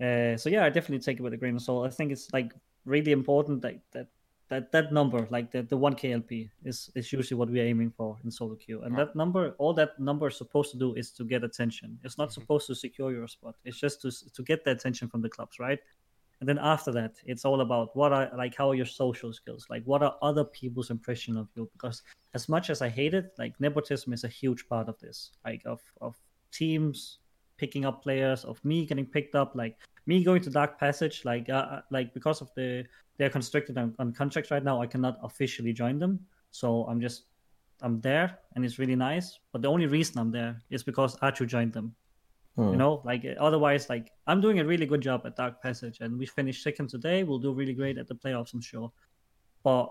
[0.00, 1.86] Uh, so yeah, I definitely take it with a grain of salt.
[1.86, 2.52] I think it's like
[2.84, 4.08] really important that that
[4.48, 8.18] that that number, like the the one KLP, is is usually what we're aiming for
[8.24, 8.82] in solo queue.
[8.82, 11.98] And that number, all that number is supposed to do is to get attention.
[12.04, 13.54] It's not supposed to secure your spot.
[13.64, 15.78] It's just to to get the attention from the clubs, right?
[16.40, 19.66] and then after that it's all about what are like how are your social skills
[19.70, 22.02] like what are other people's impression of you because
[22.34, 25.62] as much as i hate it like nepotism is a huge part of this like
[25.64, 26.16] of of
[26.52, 27.20] teams
[27.64, 29.74] picking up players of me getting picked up like
[30.06, 32.84] me going to dark passage like uh, uh, like because of the
[33.16, 36.20] they're constricted on, on contracts right now i cannot officially join them.
[36.50, 37.24] So i'm just
[37.80, 41.46] i'm there and it's really nice but the only reason i'm there is because archu
[41.46, 41.94] joined them.
[42.56, 42.70] Hmm.
[42.72, 46.16] you know like otherwise like i'm doing a really good job at dark passage and
[46.20, 48.92] we finished second today we'll do really great at the playoffs i'm sure.
[49.62, 49.86] But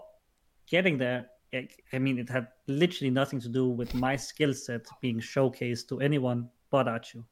[0.67, 4.85] getting there it, i mean it had literally nothing to do with my skill set
[5.01, 7.23] being showcased to anyone but archu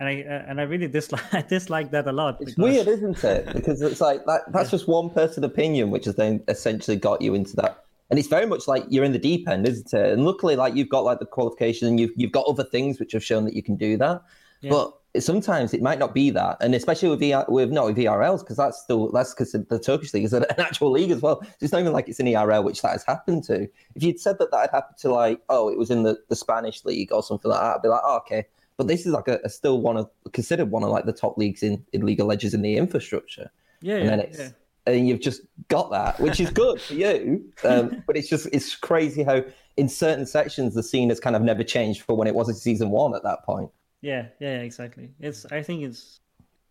[0.00, 2.38] and I uh, and I really dislike I dislike that a lot.
[2.40, 3.52] It's because- weird, isn't it?
[3.52, 7.34] Because it's like that, that's just one person opinion, which has then essentially got you
[7.34, 7.84] into that.
[8.10, 10.12] And it's very much like you're in the deep end, isn't it?
[10.12, 13.12] And luckily, like you've got like the qualification, and you've you've got other things which
[13.12, 14.22] have shown that you can do that.
[14.60, 14.70] Yeah.
[14.70, 18.40] But sometimes it might not be that, and especially with VR, with not with ERLs,
[18.40, 21.42] because that's still that's because the Turkish league is an an actual league as well.
[21.42, 23.62] So it's not even like it's an ERL which that has happened to.
[23.94, 26.36] If you'd said that that had happened to like oh it was in the, the
[26.36, 28.46] Spanish league or something like that, I'd be like oh, okay.
[28.76, 31.38] But this is like a, a still one of considered one of like the top
[31.38, 34.48] leagues in, in League of Legends in the infrastructure, yeah, and yeah, then it's yeah.
[34.86, 37.44] and you've just got that, which is good for you.
[37.64, 39.42] Um, but it's just it's crazy how
[39.76, 42.54] in certain sections the scene has kind of never changed for when it was in
[42.54, 43.70] season one at that point.
[44.00, 45.10] Yeah, yeah, exactly.
[45.20, 46.20] It's I think it's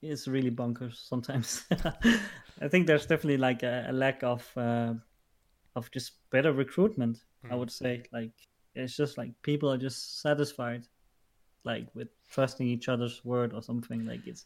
[0.01, 1.65] it's really bonkers sometimes.
[2.61, 4.93] I think there's definitely like a, a lack of uh,
[5.75, 7.23] of just better recruitment.
[7.49, 7.59] I Mm.
[7.59, 8.31] would say like
[8.75, 10.87] it's just like people are just satisfied,
[11.63, 14.05] like with trusting each other's word or something.
[14.05, 14.45] Like it's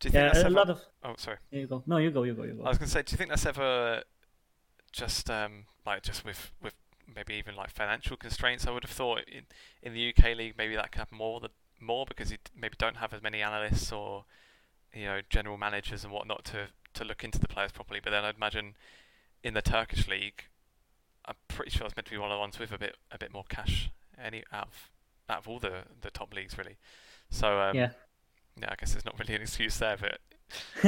[0.00, 0.50] Do you think yeah, that's a ever...
[0.50, 0.80] lot of.
[1.04, 1.38] Oh, sorry.
[1.50, 1.82] Here you go.
[1.86, 2.22] No, you go.
[2.22, 2.44] You go.
[2.44, 2.64] You go.
[2.64, 4.02] I was going to say, do you think that's ever
[4.92, 6.74] just um, like just with with
[7.14, 8.66] maybe even like financial constraints?
[8.66, 9.44] I would have thought in
[9.82, 12.98] in the UK league maybe that could happen more the more because you maybe don't
[12.98, 14.24] have as many analysts or
[14.94, 18.00] you know general managers and whatnot to to look into the players properly.
[18.02, 18.74] But then I'd imagine
[19.42, 20.44] in the Turkish league,
[21.24, 23.18] I'm pretty sure it's meant to be one of the ones with a bit a
[23.18, 23.90] bit more cash
[24.22, 24.90] any out of
[25.28, 26.76] out of all the the top leagues really.
[27.30, 27.90] So um, yeah.
[28.60, 30.18] yeah, I guess there's not really an excuse there, but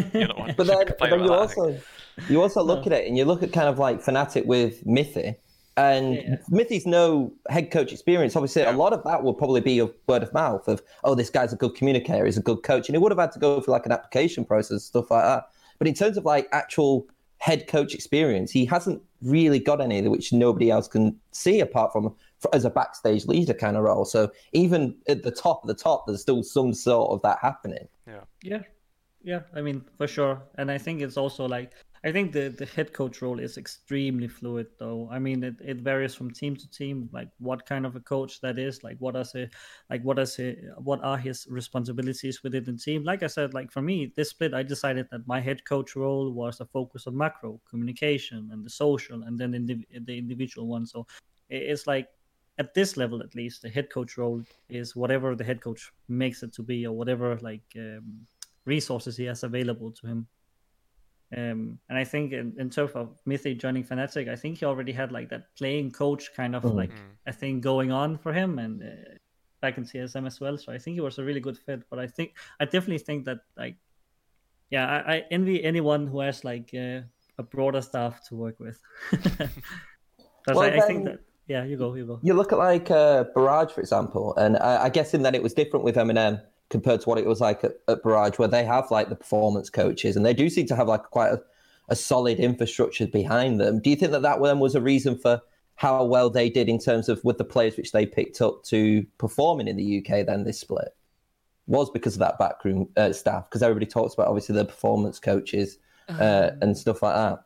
[0.15, 0.55] you're not one.
[0.57, 1.81] But then, complain but then you about that, also
[2.29, 2.93] you also look No.
[2.93, 5.37] at it and you look at kind of like Fnatic with Mithy.
[5.77, 6.37] And Yeah.
[6.51, 8.37] Mithy's no head coach experience.
[8.37, 8.75] Obviously, Yeah.
[8.75, 11.53] a lot of that will probably be of word of mouth of, oh, this guy's
[11.53, 12.89] a good communicator, he's a good coach.
[12.89, 15.49] And he would have had to go through like an application process, stuff like that.
[15.79, 20.33] But in terms of like actual head coach experience, he hasn't really got any which
[20.33, 22.15] nobody else can see apart from for,
[22.53, 24.05] as a backstage leader kind of role.
[24.05, 27.89] So even at the top of the top, there's still some sort of that happening.
[28.07, 28.63] Yeah, yeah.
[29.23, 29.41] Yeah.
[29.55, 30.43] I mean, for sure.
[30.57, 31.73] And I think it's also like
[32.05, 35.09] I think the the head coach role is extremely fluid, though.
[35.11, 38.43] I mean, it, it varies from team to team, like what kind of a coach
[38.43, 39.49] that is, like what are the,
[39.89, 43.05] like what is he, what are his responsibilities within the team.
[43.05, 46.31] Like I said, like for me, this split, I decided that my head coach role
[46.31, 50.85] was a focus on macro communication and the social, and then indiv- the individual one.
[50.85, 51.07] So
[51.49, 52.09] it's like
[52.59, 56.43] at this level at least the head coach role is whatever the head coach makes
[56.43, 58.27] it to be or whatever like um,
[58.65, 60.27] resources he has available to him
[61.37, 64.93] um, and i think in, in terms of Mithy joining Fnatic i think he already
[64.93, 66.77] had like that playing coach kind of Mhm.
[66.77, 67.17] like Mm.
[67.27, 69.15] a thing going on for him and uh,
[69.61, 71.99] back in csm as well so i think he was a really good fit but
[71.99, 73.77] i think i definitely think that like
[74.71, 77.01] yeah i, I envy anyone who has like uh,
[77.39, 78.79] a broader staff to work with
[79.11, 79.51] because
[80.47, 83.25] Well, I, I think that yeah you go you go You look at like uh,
[83.35, 87.01] Barrage, for example, and I, I guess in that it was different with MnM compared
[87.03, 90.17] to what it was like at, at Barrage, where they have like the performance coaches,
[90.17, 91.43] and they do seem to have like quite a,
[91.89, 93.81] a solid infrastructure behind them.
[93.81, 95.41] Do you think that that then was a reason for
[95.77, 99.05] how well they did in terms of with the players which they picked up to
[99.19, 100.27] performing in the UK?
[100.27, 100.97] Then this split
[101.67, 105.79] was because of that backroom uh, staff, because everybody talks about obviously the performance coaches
[106.09, 107.45] uh, and stuff like that.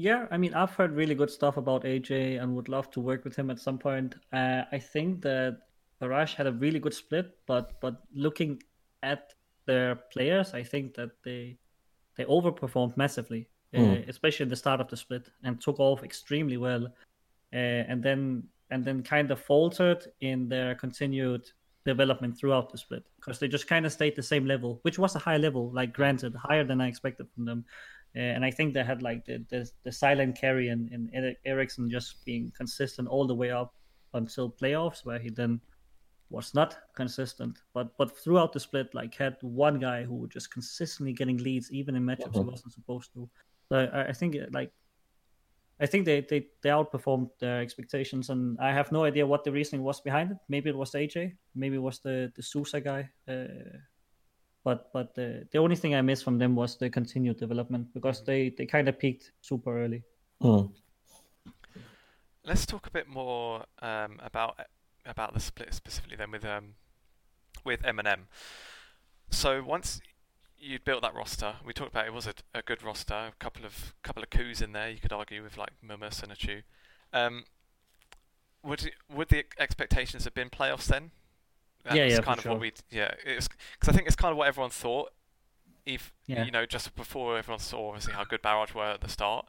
[0.00, 3.24] Yeah, I mean, I've heard really good stuff about AJ and would love to work
[3.24, 4.14] with him at some point.
[4.32, 5.58] Uh, I think that
[5.98, 8.62] Barrage had a really good split, but but looking
[9.02, 9.34] at
[9.66, 11.58] their players, I think that they
[12.16, 14.08] they overperformed massively, uh, Mm.
[14.08, 16.84] especially in the start of the split, and took off extremely well,
[17.52, 21.50] uh, and then and then kind of faltered in their continued
[21.84, 25.16] development throughout the split because they just kind of stayed the same level, which was
[25.16, 27.64] a high level, like granted, higher than I expected from them.
[28.18, 31.38] Uh, and I think they had like the the, the silent carry and, and Eric-
[31.44, 33.72] Ericsson just being consistent all the way up
[34.14, 35.60] until playoffs, where he then
[36.30, 37.58] was not consistent.
[37.74, 41.70] But but throughout the split, like had one guy who was just consistently getting leads,
[41.70, 42.50] even in matchups he Mhm.
[42.50, 43.28] wasn't supposed to.
[43.68, 44.72] So I, I think uh, like
[45.80, 49.52] I think they, they they outperformed their expectations, and I have no idea what the
[49.52, 50.38] reasoning was behind it.
[50.48, 53.10] Maybe it was AJ, maybe it was the the Sousa guy.
[53.28, 53.78] Uh,
[54.68, 58.22] but but the the only thing I missed from them was the continued development because
[58.22, 60.02] they they kind of peaked super early.
[60.42, 60.70] Mm.
[62.44, 64.60] Let's talk a bit more um, about
[65.06, 66.74] about the split specifically then with um,
[67.64, 68.26] with MNM.
[69.30, 70.02] So once
[70.58, 73.64] you built that roster, we talked about it was a, a good roster, a couple
[73.64, 74.90] of couple of coups in there.
[74.90, 76.62] You could argue with like Mumus and Achu.
[77.14, 77.44] Um,
[78.62, 81.12] would would the expectations have been playoffs then?
[81.88, 82.58] That Yeah, yeah, kind of what sure.
[82.58, 83.10] we yeah.
[83.24, 83.48] Because
[83.88, 85.12] I think it's kind of what everyone thought.
[85.86, 86.44] If Yeah.
[86.44, 89.46] you know, just before everyone saw obviously how good Barrage were at the start,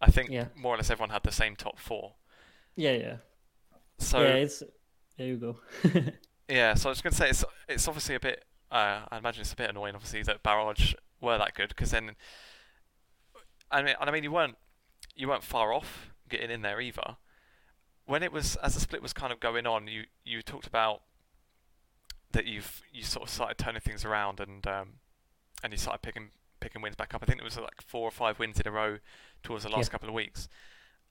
[0.00, 0.46] I think Yeah.
[0.56, 2.14] more or less everyone had the same top four.
[2.76, 3.16] Yeah, yeah,
[3.98, 4.34] So yeah.
[4.34, 4.62] It's
[5.18, 5.60] there you go.
[6.48, 8.44] Yeah, so I was going to say it's it's obviously a bit.
[8.70, 12.16] Uh, I imagine it's a bit annoying, obviously, that Barrage were that good because then,
[13.70, 14.56] I mean, and I mean, you weren't
[15.14, 17.16] you weren't far off getting in there either.
[18.06, 21.02] When it was as the split was kind of going on, you you talked about
[22.32, 24.88] that you've you sort of started turning things around and um,
[25.62, 27.22] and you started picking picking wins back up.
[27.22, 28.98] I think it was like four or five wins in a row
[29.42, 29.92] towards the last Yeah.
[29.92, 30.48] couple of weeks.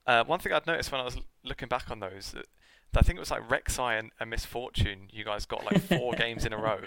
[0.08, 2.46] Uh, one thing I'd noticed when I was looking back on those, that,
[2.94, 5.10] that I think it was like Rek'Sai and, and Miss Fortune.
[5.12, 6.80] You guys got like four games in a row.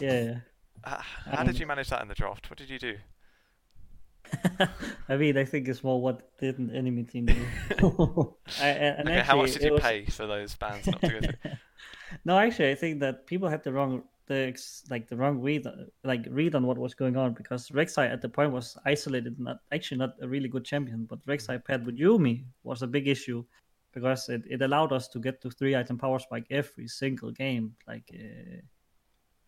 [0.00, 0.40] yeah.
[0.84, 2.50] Uh, how did Um, you manage that in the draft?
[2.50, 2.96] What did you do?
[5.08, 7.34] I mean, I think it's more what didn't enemy team do.
[8.60, 11.20] I, and Okay, how much did you was- pay for those bands not to go
[11.20, 11.52] through?
[12.24, 14.56] No, actually, I think that people had the wrong, the
[14.90, 15.66] like the wrong read,
[16.04, 19.60] like read on what was going on because Rek'Sai at the point was isolated, not
[19.72, 23.44] actually not a really good champion, but Rek'Sai paired with Yuumi was a big issue
[23.92, 27.74] because it, it allowed us to get to three item power spike every single game,
[27.86, 28.10] like.
[28.12, 28.60] Uh,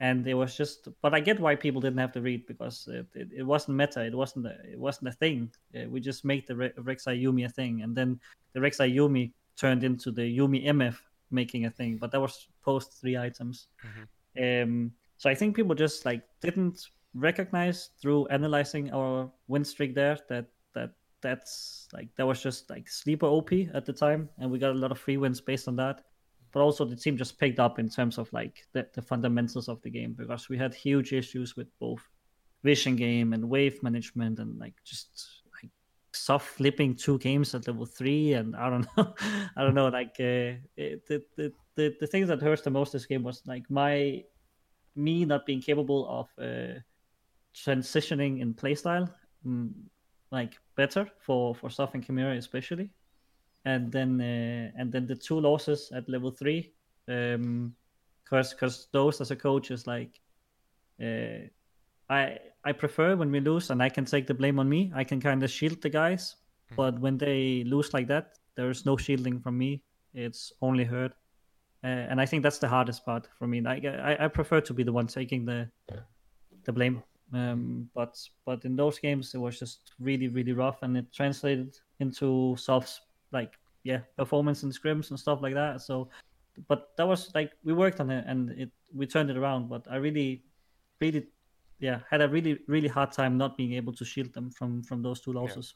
[0.00, 3.07] and it was just, but I get why people didn't have to read because it,
[3.14, 5.50] it, it wasn't meta, it wasn't a, it wasn't a thing.
[5.74, 8.20] Uh, we just made the Re- Rek'Sai Yuumi a thing, and then
[8.53, 10.96] the Rek'Sai Yuumi turned into the Yuumi MF
[11.30, 13.68] making a thing, but that was post three items.
[14.40, 20.18] Um, so I think people just like didn't recognize through analyzing our win streak there
[20.28, 24.58] that that that's like that was just like sleeper OP at the time, and we
[24.58, 26.02] got a lot of free wins based on that.
[26.52, 29.82] But also the team just picked up in terms of like the, the fundamentals of
[29.82, 32.02] the game because we had huge issues with both
[32.62, 35.42] vision game and wave management and like just
[36.14, 39.14] soft flipping two games at level three and I don't know
[39.57, 42.92] I don't know like uh, it, the, the the the thing that hurts the most
[42.92, 44.22] this game was like my
[44.96, 46.79] me not being capable of uh,
[47.55, 49.11] transitioning in playstyle
[49.46, 49.72] mm,
[50.31, 52.90] like better for for Soft and Chimera especially.
[53.64, 56.72] And then uh, and then the two losses at level three
[57.09, 57.74] um
[58.24, 60.20] because because those as a coach is like
[61.00, 61.48] uh,
[62.09, 64.93] I I prefer when we lose and I can take the blame on me.
[64.95, 66.37] I can kind of shield the guys,
[66.77, 69.83] but when they lose like that, there is no shielding from me.
[70.14, 71.12] It's only hurt,
[71.83, 73.61] uh, and I think that's the hardest part for me.
[73.61, 75.69] Like I, I prefer to be the one taking the
[76.64, 77.03] the blame.
[77.33, 81.77] Um, but but in those games, it was just really really rough, and it translated
[82.01, 83.01] into soft
[83.33, 85.81] like yeah performance in scrims and stuff like that.
[85.81, 86.09] So,
[86.69, 89.69] but that was like we worked on it and it we turned it around.
[89.69, 90.45] But I really
[91.01, 91.27] really
[91.85, 95.03] yeah had a really really hard time not being able to shield them from from
[95.03, 95.75] those two losses.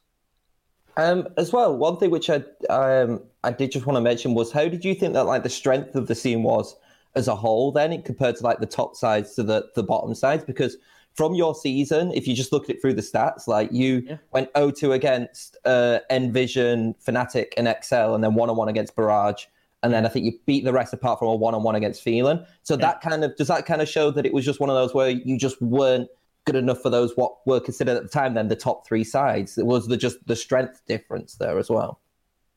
[0.96, 4.50] Um, as well, one thing which I um, I did just want to mention was
[4.50, 6.74] how did you think that like the strength of the scene was
[7.14, 10.44] as a whole then compared to like the top sides to the the bottom sides
[10.44, 10.76] because
[11.14, 14.18] from your season, if you just look at it through the stats, like you Yeah.
[14.32, 19.46] went 0-2 against uh, Envision, Fnatic, and Excel, and then one on one against Barrage,
[19.82, 22.02] and then I think you beat the rest apart from a one on one against
[22.02, 22.44] Phelan.
[22.62, 24.76] So that kind of does that kind of show that it was just one of
[24.76, 26.08] those where you just weren't
[26.44, 29.58] good enough for those what were considered at the time then the top three sides.
[29.58, 32.00] It was the just the strength difference there as well.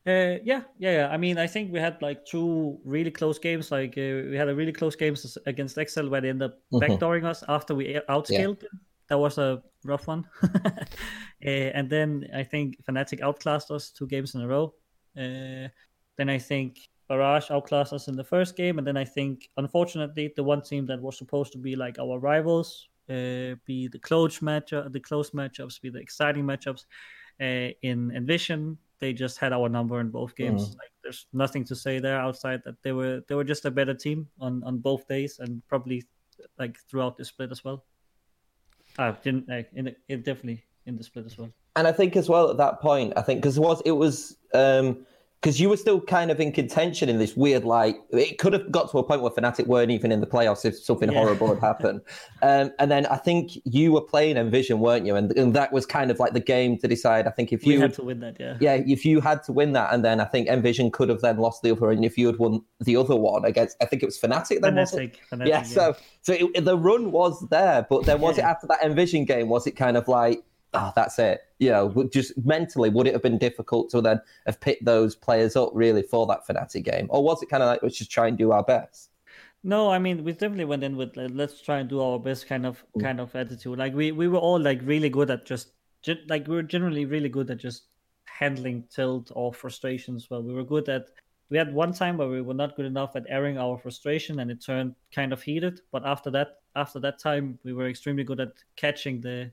[0.04, 1.08] Uh, yeah, yeah, yeah.
[1.12, 3.70] I mean, I think we had like two really close games.
[3.70, 6.80] Like uh, we had a really close games against Excel where they ended up Mhm.
[6.82, 8.80] backdooring us after we outscaled them.
[9.08, 10.24] That was a rough one.
[10.42, 10.88] uh,
[11.44, 14.74] and then I think Fnatic outclassed us two games in a row.
[15.16, 15.68] Uh,
[16.16, 16.78] then I think
[17.12, 20.86] Barrage outclassed us in the first game, and then I think, unfortunately, the one team
[20.86, 25.32] that was supposed to be like our rivals, uh, be the close match, the close
[25.32, 26.86] matchups, be the exciting matchups,
[27.38, 30.62] uh, in Envision, they just had our number in both games.
[30.62, 30.78] Mm.
[30.78, 33.92] Like, there's nothing to say there outside that they were they were just a better
[33.92, 36.02] team on on both days, and probably
[36.58, 37.84] like throughout the split as well.
[38.98, 41.50] Ah, didn't like in the, it definitely in the split as well.
[41.76, 44.38] And I think as well at that point, I think because it was it was
[44.54, 45.04] um,
[45.42, 48.70] because you were still kind of in contention in this weird, like it could have
[48.70, 51.18] got to a point where Fnatic weren't even in the playoffs if something yeah.
[51.18, 52.00] horrible had happened.
[52.42, 55.14] Um, and then I think you were playing Envision, weren't you?
[55.14, 57.28] And, and that was kind of like the game to decide.
[57.28, 59.52] I think if you we had to win that, yeah, yeah, if you had to
[59.52, 62.18] win that, and then I think Envision could have then lost the other, and if
[62.18, 64.60] you had won the other one against, I think it was Fnatic.
[64.60, 68.38] Then Fnatic, Fnatic yeah, yeah, so so it, the run was there, but then was
[68.38, 68.48] yeah.
[68.48, 69.48] it after that Envision game?
[69.48, 70.42] Was it kind of like
[70.74, 71.40] oh, that's it.
[71.58, 75.56] You know, just mentally, would it have been difficult to then have picked those players
[75.56, 78.28] up really for that Fnatic game, or was it kind of like let's just try
[78.28, 79.10] and do our best?
[79.64, 82.66] No, I mean we definitely went in with let's try and do our best kind
[82.66, 83.02] of mm.
[83.02, 83.78] kind of attitude.
[83.78, 85.68] Like we we were all like really good at just
[86.28, 87.84] like we were generally really good at just
[88.24, 90.28] handling tilt or frustrations.
[90.30, 91.06] Well, we were good at.
[91.50, 94.50] We had one time where we were not good enough at airing our frustration, and
[94.50, 95.80] it turned kind of heated.
[95.92, 99.52] But after that, after that time, we were extremely good at catching the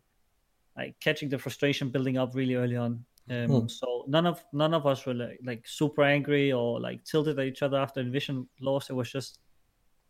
[0.80, 3.04] like catching the frustration building up really early on.
[3.30, 3.68] Um, hmm.
[3.68, 7.46] So none of none of us were like, like super angry or like tilted at
[7.46, 8.90] each other after Envision lost.
[8.90, 9.40] It was just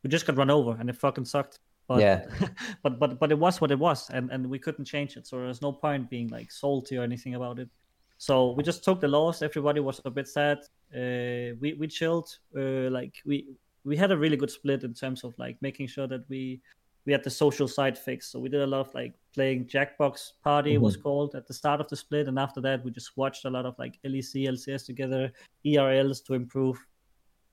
[0.03, 1.59] we just got run over and it fucking sucked.
[1.87, 2.25] But, yeah.
[2.83, 5.27] but but but it was what it was, and and we couldn't change it.
[5.27, 7.69] So there's no point being like salty or anything about it.
[8.17, 9.41] So we just took the loss.
[9.41, 10.59] Everybody was a bit sad.
[10.93, 12.29] Uh, we we chilled.
[12.55, 13.47] Uh, like we
[13.83, 16.61] we had a really good split in terms of like making sure that we
[17.09, 18.31] we had the social side fixed.
[18.31, 20.83] So we did a lot of like playing Jackbox Party mm-hmm.
[20.83, 23.49] was called at the start of the split, and after that we just watched a
[23.49, 25.31] lot of like LEC, LCS together,
[25.65, 26.77] ERLs to improve.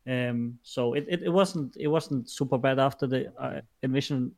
[0.07, 4.31] Um, so it, it, it wasn't it wasn't super bad after the uh, Envision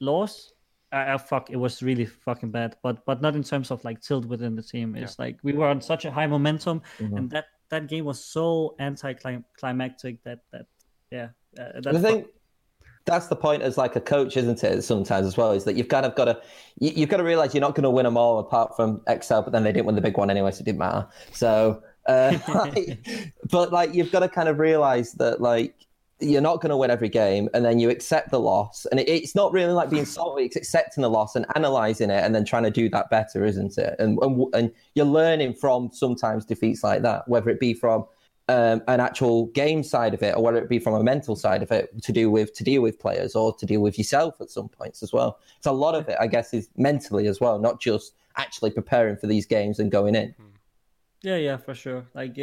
[0.00, 0.52] loss.
[0.92, 4.26] Uh, fuck, it was really fucking bad, but but not in terms of like tilt
[4.26, 4.94] within the team.
[4.94, 5.24] It's yeah.
[5.24, 7.16] like we were on such a high momentum, mm-hmm.
[7.16, 10.66] and that that game was so anti-climactic that that
[11.10, 11.28] yeah.
[11.58, 12.26] Uh, the thing,
[13.04, 14.82] that's the point as like a coach, isn't it?
[14.82, 16.40] Sometimes as well is that you've kind of got to
[16.78, 19.42] you, have got to realize you're not going to win them all apart from Excel,
[19.42, 21.06] but then they didn't win the big one anyway, so it didn't matter.
[21.32, 25.74] So, uh, like, but like you've got to kind of realize that like
[26.20, 29.08] you're not going to win every game, and then you accept the loss, and it,
[29.08, 32.44] it's not really like being salty; it's accepting the loss and analyzing it, and then
[32.44, 33.96] trying to do that better, isn't it?
[33.98, 38.04] And and, and you're learning from sometimes defeats like that, whether it be from
[38.50, 41.62] um, an actual game side of it, or whether it be from a mental side
[41.62, 44.50] of it, to do with to deal with players or to deal with yourself at
[44.50, 45.30] some points as well.
[45.60, 49.16] So a lot of it, I guess, is mentally as well, not just actually preparing
[49.16, 50.34] for these games and going in.
[50.36, 50.46] Hmm.
[51.22, 52.02] Yeah, yeah, for sure.
[52.14, 52.36] Like,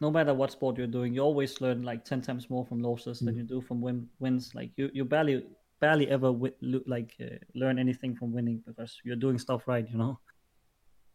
[0.00, 3.20] no matter what sport you're doing, you always learn like ten times more from losses
[3.20, 3.26] mm.
[3.26, 4.54] than you do from win- wins.
[4.54, 5.46] Like, you you barely
[5.80, 9.98] barely ever wi- like uh, learn anything from winning because you're doing stuff right, you
[9.98, 10.18] know.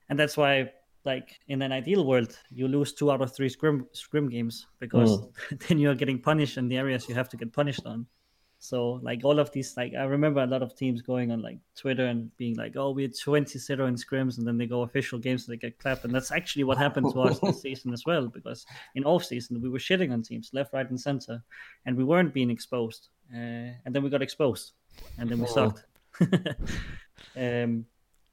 [0.10, 0.72] And that's why
[1.06, 5.20] like in an ideal world, you lose two out of three scrim scrim games because
[5.20, 5.68] mm.
[5.68, 8.06] then you're getting punished in the areas you have to get punished on.
[8.62, 11.60] So like all of these, like I remember a lot of teams going on like
[11.78, 15.18] Twitter and being like, "Oh, we had 20-0 in scrims," and then they go official
[15.18, 16.04] games and they get clapped.
[16.04, 19.62] And that's actually what happened to us this season as well, because in off season
[19.62, 21.42] we were shitting on teams left, right, and center,
[21.86, 23.08] and we weren't being exposed.
[23.34, 24.74] Uh, and then we got exposed,
[25.18, 25.86] and then we sucked.
[27.38, 27.86] um,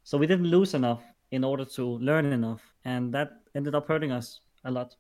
[0.02, 4.12] so we didn't lose enough in order to learn enough, and that ended up hurting
[4.12, 4.94] us a lot.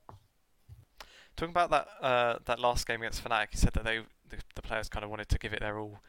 [1.36, 4.62] Talking about that uh, that last game against Fnatic, you said that they the, the,
[4.62, 6.00] players kind of wanted to give it their all,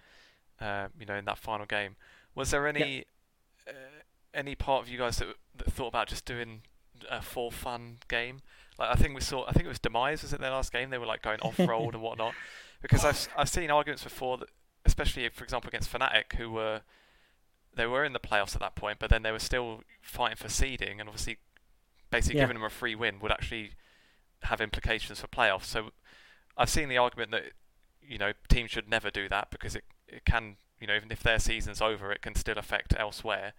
[0.60, 1.96] uh, you know, in that final game.
[2.34, 3.06] Was there any
[3.68, 3.72] uh,
[4.34, 6.62] any part of you guys that, that thought about just doing
[7.10, 8.42] a full fun game?
[8.80, 10.90] Like I think we saw, I think it was Demise was it their last game?
[10.90, 12.34] They were like going off road and whatnot.
[12.82, 14.50] Because I've I've seen arguments before that,
[14.86, 16.82] especially for example against Fnatic, who were
[17.78, 20.50] they were in the playoffs at that point, but then they were still fighting for
[20.50, 21.38] seeding, and obviously,
[22.10, 22.44] basically yeah.
[22.44, 23.72] giving them a free win would actually
[24.44, 25.66] have implications for playoffs.
[25.66, 25.92] So
[26.58, 27.44] I've seen the argument that
[28.02, 31.24] you know teams should never do that because it it can you know even if
[31.24, 33.54] their season's over, it can still affect elsewhere.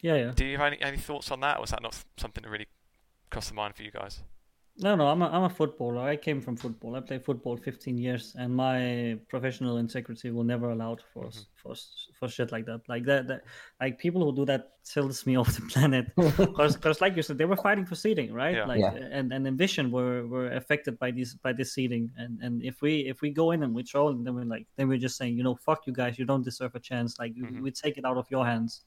[0.00, 0.32] Yeah, yeah.
[0.34, 2.68] Do you have any any thoughts on that, or was that not something that really
[3.30, 4.22] crossed the mind for you guys?
[4.76, 6.00] No, no, I'm a, I'm a footballer.
[6.00, 6.96] I came from football.
[6.96, 11.42] I played football 15 years, and my professional integrity will never allow for mm-hmm.
[11.54, 11.76] for
[12.18, 12.80] for shit like that.
[12.88, 13.42] Like that, that,
[13.80, 16.10] like people who do that tilts me off the planet.
[16.16, 18.56] Because, like you said, they were fighting for seating, right?
[18.56, 18.64] Yeah.
[18.64, 18.94] Like, yeah.
[19.12, 22.10] and and Envision were were affected by this by this seating.
[22.16, 24.66] And and if we if we go in and we troll, and then we're like,
[24.74, 27.16] then we're just saying, you know, fuck you guys, you don't deserve a chance.
[27.20, 27.62] Like mm-hmm.
[27.62, 28.82] we take it out of your hands.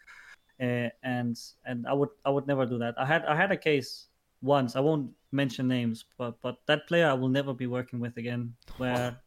[0.59, 2.95] Uh, and and I would I would never do that.
[2.97, 4.07] I had I had a case
[4.41, 4.75] once.
[4.75, 8.53] I won't mention names, but but that player I will never be working with again.
[8.77, 9.17] Where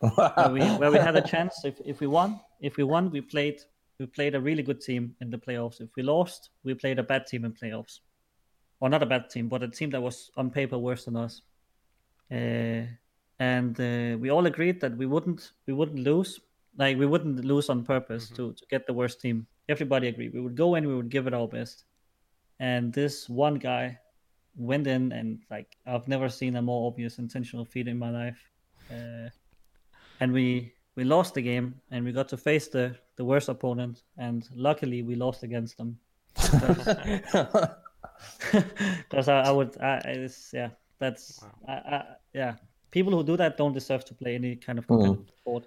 [0.00, 1.64] where, we, where we had a chance.
[1.64, 3.60] If if we won, if we won, we played
[3.98, 5.80] we played a really good team in the playoffs.
[5.80, 8.00] If we lost, we played a bad team in playoffs,
[8.80, 11.42] or not a bad team, but a team that was on paper worse than us.
[12.30, 12.82] Uh,
[13.38, 16.40] and uh, we all agreed that we wouldn't we wouldn't lose
[16.78, 18.34] like we wouldn't lose on purpose mm-hmm.
[18.34, 21.26] to, to get the worst team everybody agreed we would go in we would give
[21.26, 21.84] it our best
[22.60, 23.98] and this one guy
[24.56, 28.50] went in and like I've never seen a more obvious intentional feed in my life.
[28.90, 29.28] Uh,
[30.20, 34.02] and we we lost the game and we got to face the the worst opponent
[34.18, 35.98] and luckily we lost against them
[39.08, 41.50] because I, I, would I, it's, yeah that's wow.
[41.68, 42.04] I, I,
[42.34, 42.54] yeah
[42.90, 45.36] people who do that don't deserve to play any kind of competitive mm.
[45.38, 45.66] sport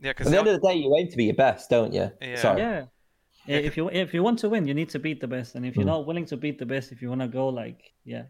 [0.00, 1.92] yeah because at the end of the day you aim to be your best don't
[1.92, 2.60] you yeah Sorry.
[2.60, 2.84] yeah
[3.46, 5.76] if you if you want to win, you need to beat the best, and if
[5.76, 5.88] you're mm.
[5.88, 8.24] not willing to beat the best, if you want to go like yeah,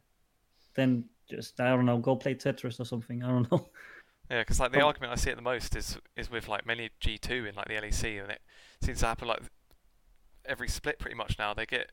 [0.74, 3.22] then just I don't know, go play Tetris or something.
[3.22, 3.66] I don't know.
[4.28, 4.86] Yeah, because like the oh.
[4.86, 7.74] argument I see it the most is is with like many G2 in like the
[7.74, 8.40] LEC, and it
[8.82, 9.42] seems to happen like
[10.44, 11.54] every split pretty much now.
[11.54, 11.92] They get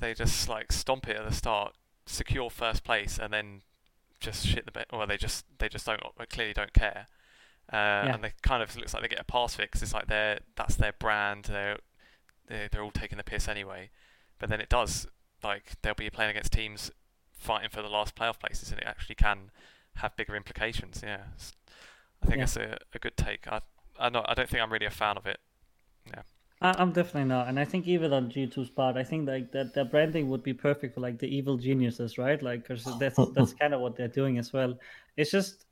[0.00, 1.74] they just like stomp it at the start,
[2.06, 3.62] secure first place, and then
[4.18, 4.86] just shit the bed.
[4.92, 7.06] Well, they just they just don't clearly don't care,
[7.72, 8.14] uh, yeah.
[8.14, 9.80] and they kind of looks like they get a pass fix.
[9.80, 11.44] It's like their that's their brand.
[11.44, 11.78] They're
[12.46, 13.90] they're, they're all taking the piss anyway.
[14.38, 15.06] But then it does
[15.42, 16.90] like they'll be playing against teams
[17.32, 19.50] fighting for the last playoff places, and it actually can
[19.96, 21.02] have bigger implications.
[21.02, 21.20] Yeah,
[22.22, 22.44] I think yeah.
[22.44, 23.46] that's a, a good take.
[23.46, 23.60] I
[23.98, 25.38] I not I don't think I'm really a fan of it.
[26.06, 26.22] Yeah.
[26.60, 29.84] I'm definitely not, and I think even on G2's part, I think like that the
[29.84, 32.40] branding would be perfect for like the evil geniuses, right?
[32.42, 34.78] Like, because that's that's kind of what they're doing as well.
[35.16, 35.66] It's just,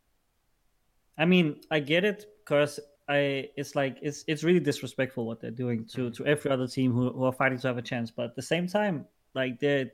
[1.17, 5.51] I mean, I get it because I it's like it's it's really disrespectful what they're
[5.51, 6.23] doing to mm-hmm.
[6.23, 8.11] to every other team who, who are fighting to have a chance.
[8.11, 9.91] But at the same time, like they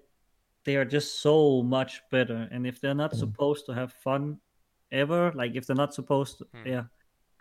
[0.65, 2.49] they are just so much better.
[2.51, 3.19] And if they're not mm.
[3.19, 4.39] supposed to have fun
[4.93, 6.67] ever, like if they're not supposed to, mm.
[6.67, 6.83] yeah,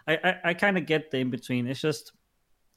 [0.08, 1.68] I I, I kind of get the in between.
[1.68, 2.14] It's just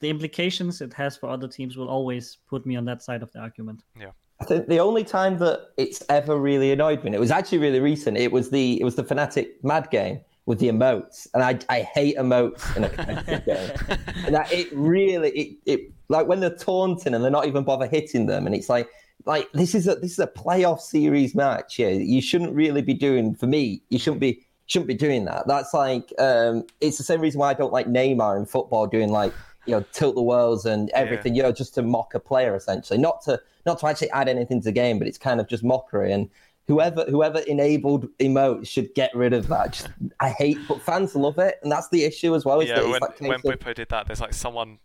[0.01, 3.31] the implications it has for other teams will always put me on that side of
[3.31, 3.83] the argument.
[3.97, 4.11] Yeah.
[4.41, 7.79] I think the only time that it's ever really annoyed me, it was actually really
[7.79, 8.17] recent.
[8.17, 11.81] It was the it was the Fnatic Mad game with the emotes, and I I
[11.81, 13.45] hate emotes in a competitive
[13.87, 13.97] game.
[14.25, 17.87] And that it really it it like when they're taunting and they're not even bother
[17.87, 18.89] hitting them, and it's like
[19.25, 21.79] like this is a this is a playoff series match.
[21.79, 23.35] Yeah, you shouldn't really be doing.
[23.35, 25.47] For me, you shouldn't be shouldn't be doing that.
[25.47, 29.09] That's like um, it's the same reason why I don't like Neymar in football doing
[29.09, 29.33] like
[29.65, 31.35] you know tilt the worlds and everything.
[31.35, 31.43] Yeah.
[31.43, 34.61] You know, just to mock a player essentially, not to not to actually add anything
[34.61, 36.29] to the game, but it's kind of just mockery and
[36.67, 39.73] whoever whoever enabled emotes should get rid of that.
[39.73, 39.89] Just,
[40.19, 42.61] I hate, but fans love it, and that's the issue as well.
[42.63, 43.41] yeah, when, when of...
[43.41, 44.79] Bwipo did that, there's like someone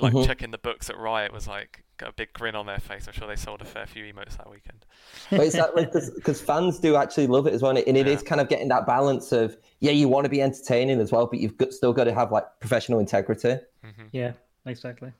[0.00, 0.26] like mm-hmm.
[0.26, 3.06] checking the books at Riot was like got a big grin on their face.
[3.06, 4.86] I'm sure they sold a fair few emotes that weekend.
[5.30, 8.06] but it's that because fans do actually love it as well, and it, and it
[8.06, 8.12] yeah.
[8.12, 11.26] is kind of getting that balance of yeah, you want to be entertaining as well,
[11.26, 13.58] but you've got, still got to have like professional integrity.
[13.84, 14.06] Mm-hmm.
[14.12, 14.32] Yeah,
[14.66, 15.12] exactly.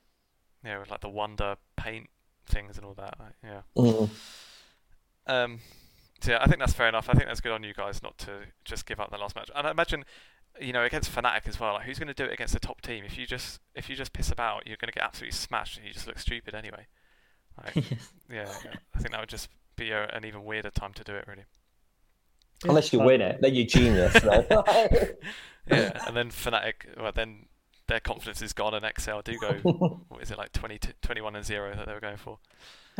[0.63, 2.09] Yeah, with like the wonder paint
[2.47, 3.15] things and all that.
[3.19, 3.61] Like, yeah.
[3.77, 4.13] Mm-hmm.
[5.31, 5.59] Um,
[6.21, 7.09] so yeah, I think that's fair enough.
[7.09, 9.49] I think that's good on you guys not to just give up the last match.
[9.55, 10.03] And I imagine,
[10.59, 11.73] you know, against Fnatic as well.
[11.73, 13.03] Like, who's going to do it against the top team?
[13.05, 15.85] If you just if you just piss about, you're going to get absolutely smashed, and
[15.87, 16.87] you just look stupid anyway.
[17.57, 17.75] Like,
[18.31, 18.51] yeah,
[18.93, 21.45] I think that would just be a, an even weirder time to do it, really.
[22.65, 24.13] Unless you win it, then you're genius.
[24.23, 25.11] yeah,
[26.05, 27.45] and then Fnatic, well, then
[27.87, 29.53] their confidence is gone, and XL do go.
[30.09, 32.39] what is it like 20, 21 and zero that they were going for?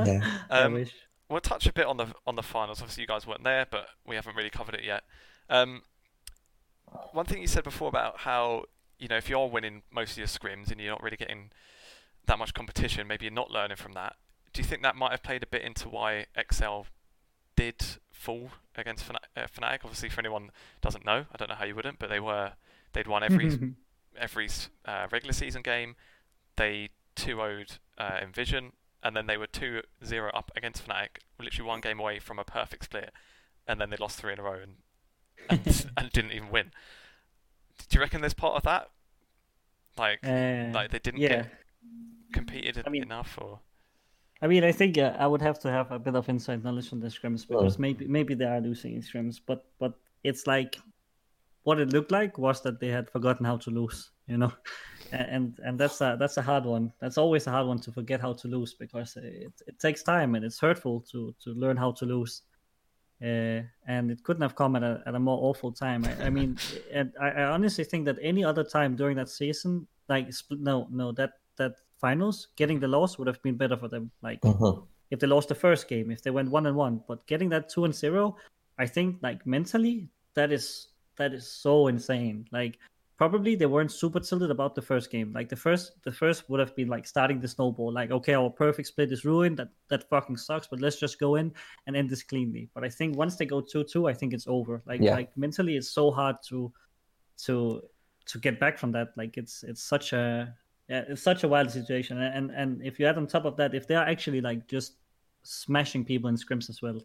[0.06, 0.22] Yeah.
[0.50, 0.86] Um,
[1.30, 2.82] we'll touch a bit on the on the finals.
[2.82, 5.04] Obviously, you guys weren't there, but we haven't really covered it yet.
[5.50, 5.84] Um,
[7.12, 8.66] one thing you said before about how
[8.98, 11.52] you know if you're winning most of your scrims and you're not really getting
[12.26, 14.16] that much competition, maybe you're not learning from that.
[14.54, 16.82] Do you think that might have played a bit into why XL
[17.56, 17.76] did
[18.12, 19.18] fall against Fnatic?
[19.38, 19.80] Uh, Fnatic?
[19.84, 20.50] Obviously, for anyone
[20.82, 22.54] doesn't know, I don't know how you wouldn't, but they were
[22.94, 23.74] they'd won every
[24.18, 24.50] every
[24.86, 25.96] uh, regular season game.
[26.56, 28.74] They 2-0'd uh, Envision
[29.04, 29.84] and then they were 2-0
[30.34, 33.12] up against Fnatic, literally one game away from a perfect split,
[33.68, 34.76] and then they lost three in a row and
[35.50, 36.72] and, and didn't even win.
[37.90, 38.90] Do you reckon there's part of that?
[39.98, 41.30] Like, uh, like they didn't yeah.
[41.30, 41.52] get
[42.32, 43.60] competed I mean, enough, or?
[44.42, 46.94] I mean, I think uh, I would have to have a bit of inside knowledge
[46.94, 47.82] on the scrims because oh.
[47.82, 49.94] maybe maybe they are losing scrims, but but
[50.24, 50.78] it's like
[51.64, 54.12] what it looked like was that they had forgotten how to lose.
[54.30, 54.54] You know,
[55.12, 56.94] and and that's a that's a hard one.
[57.00, 60.36] That's always a hard one to forget how to lose because it, it takes time
[60.36, 62.44] and it's hurtful to to learn how to lose.
[63.22, 66.06] Uh, and it couldn't have come at a, at a more awful time.
[66.06, 66.58] I, I mean,
[66.94, 71.12] and I, I, honestly think that any other time during that season, like no, no,
[71.14, 74.12] that that finals, getting the loss would have been better for them.
[74.22, 74.76] Like uh-huh.
[75.12, 77.68] if they lost the first game, if they went one and one, but getting that
[77.68, 78.38] two and zero,
[78.78, 82.46] I think like mentally that is that is so insane.
[82.52, 82.80] Like
[83.20, 85.34] probably they weren't super tilted about the first game.
[85.34, 87.92] Like the first, the first would have been like starting the snowball.
[87.92, 89.58] Like, okay, our perfect split is ruined.
[89.58, 90.68] That that fucking sucks.
[90.68, 91.52] But let's just go in
[91.86, 92.70] and end this cleanly.
[92.74, 94.82] But I think once they go two two, I think it's over.
[94.86, 95.16] Like yeah.
[95.16, 96.72] like mentally, it's so hard to
[97.44, 97.82] to
[98.28, 99.10] to get back from that.
[99.18, 100.56] Like it's it's such a
[100.88, 102.22] yeah, it's such a wild situation.
[102.22, 104.94] And and if you add on top of that, if they are actually like just
[105.44, 107.02] smashing people in scrims as well,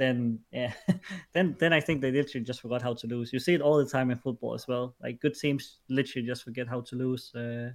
[0.00, 0.72] then yeah,
[1.34, 3.32] then then I think they literally just forgot how to lose.
[3.32, 4.96] You see it all the time in football as well.
[5.02, 7.70] Like good teams literally just forget how to lose, uh,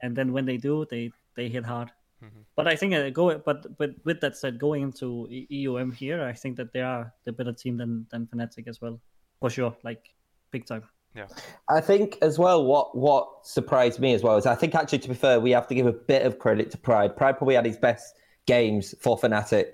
[0.00, 1.90] and then when they do, they they hit hard.
[2.22, 2.44] Mhm.
[2.54, 6.32] But I think uh, go but but with that said, going into EUM here, I
[6.32, 9.00] think that they are the better team than than Fnatic as well,
[9.40, 9.76] for sure.
[9.82, 10.14] Like
[10.52, 10.84] big time.
[11.16, 11.26] Yeah,
[11.68, 15.08] I think as well what what surprised me as well is I think actually to
[15.08, 17.16] be fair we have to give a bit of credit to Pride.
[17.16, 18.14] Pride probably had his best
[18.46, 19.72] games for Fnatic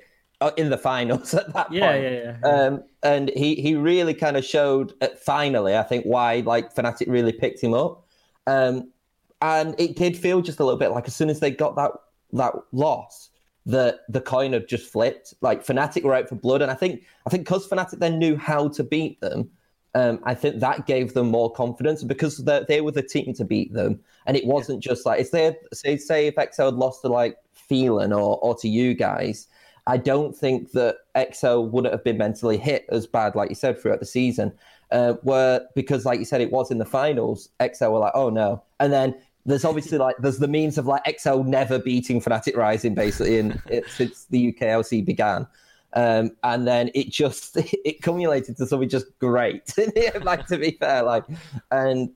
[0.57, 2.11] in the finals at that Yeah, point.
[2.11, 2.36] yeah, yeah.
[2.43, 7.09] Um, and he, he really kind of showed uh, finally, I think, why like Fnatic
[7.09, 8.07] really picked him up.
[8.47, 8.93] Um,
[9.41, 11.93] and it did feel just a little bit like as soon as they got that
[12.32, 13.30] that loss,
[13.66, 15.34] that the coin had just flipped.
[15.41, 18.36] Like Fnatic were out for blood, and I think I think because Fnatic then knew
[18.36, 19.51] how to beat them,
[19.95, 23.45] um, I think that gave them more confidence because they, they were the team to
[23.45, 27.03] beat them, and it wasn't just like if they say say if XL had lost
[27.03, 29.49] to like Phelan or or to you guys.
[29.89, 30.99] I don't think that
[31.32, 34.53] XL wouldn't have been mentally hit as bad, like you said, throughout the season.
[34.91, 37.49] Uh, where because, like you said, it was in the finals.
[37.62, 39.14] XL were like, "Oh no!" And then
[39.47, 43.61] there's obviously like there's the means of like XL never beating Fnatic Rising basically in
[43.68, 45.47] it, since the UKLC began.
[45.95, 49.72] Um, and then it just it cumulated to something just great.
[50.22, 51.24] like to be fair, like
[51.70, 52.11] and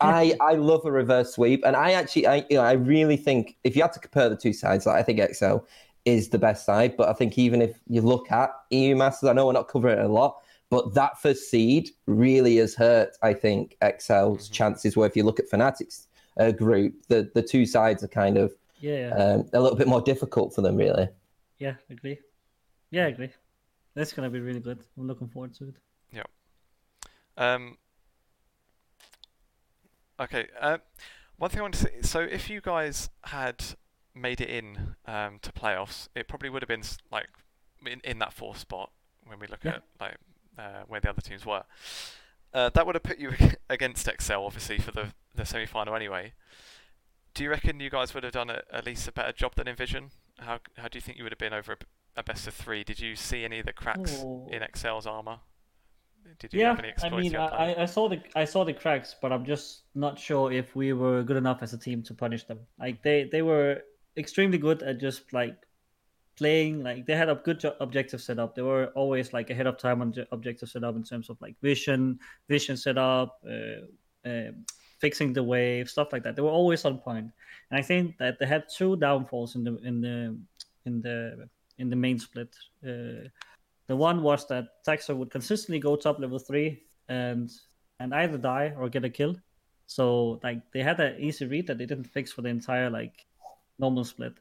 [0.00, 3.56] I I love a reverse sweep, and I actually I you know I really think
[3.64, 5.58] if you had to compare the two sides, like, I think XL
[6.08, 6.96] is the best side.
[6.96, 9.98] But I think even if you look at EU Masters, I know we're not covering
[9.98, 10.36] it a lot,
[10.70, 13.10] but that first seed really has hurt.
[13.22, 14.52] I think XL's Mhm.
[14.52, 14.96] chances.
[14.96, 16.06] Where if you look at Fnatic's
[16.36, 19.88] uh, group, the the two sides are kind of Yeah, yeah, um, a little bit
[19.88, 21.08] more difficult for them, really.
[21.58, 21.74] yeah.
[21.90, 22.18] Agree.
[22.90, 23.30] Yeah, I agree.
[23.94, 24.78] That's gonna be really good.
[24.96, 25.74] I'm looking forward to it.
[26.12, 26.22] Yeah.
[27.36, 27.76] Um,
[30.20, 30.46] okay.
[30.60, 30.78] Uh,
[31.36, 32.02] one thing I want to say.
[32.02, 33.64] So, if you guys had
[34.20, 37.28] made it in um, to playoffs, it probably would have been like
[37.86, 38.90] in, in that fourth spot
[39.26, 39.76] when we look Yeah.
[39.76, 40.16] at like
[40.58, 41.62] uh, where the other teams were.
[42.52, 43.32] Uh, that would have put you
[43.70, 46.32] against Excel, obviously, for the the semi final anyway.
[47.34, 49.68] Do you reckon you guys would have done a, at least a better job than
[49.68, 50.10] Envision?
[50.38, 51.76] How how do you think you would have been over a,
[52.16, 52.82] a best of three?
[52.84, 54.48] Did you see any of the cracks Oh.
[54.50, 55.38] in Excel's armor?
[56.38, 57.52] Did you Yeah, have any I mean, you had done?
[57.52, 60.74] I, I- I saw the I saw the cracks, but I'm just not sure if
[60.74, 62.60] we were good enough as a team to punish them.
[62.78, 63.82] Like they they were
[64.18, 65.56] extremely good at just like
[66.36, 66.82] playing.
[66.82, 68.54] Like they had a good objective setup.
[68.54, 72.18] They were always like ahead of time on objective setup in terms of like vision,
[72.48, 74.52] vision setup, uh, uh,
[74.98, 76.36] fixing the wave, stuff like that.
[76.36, 77.00] They were always on.
[77.06, 77.32] And
[77.70, 80.38] I think that they had two downfalls in the in the
[80.86, 81.48] in the
[81.78, 82.54] in the main split.
[82.84, 83.28] Uh,
[83.86, 87.50] the one was that Taxa would consistently go top level three and
[88.00, 89.36] and either die or get a kill.
[89.86, 93.24] So like they had an easy read that they didn't fix for the entire like
[93.78, 94.34] normal split.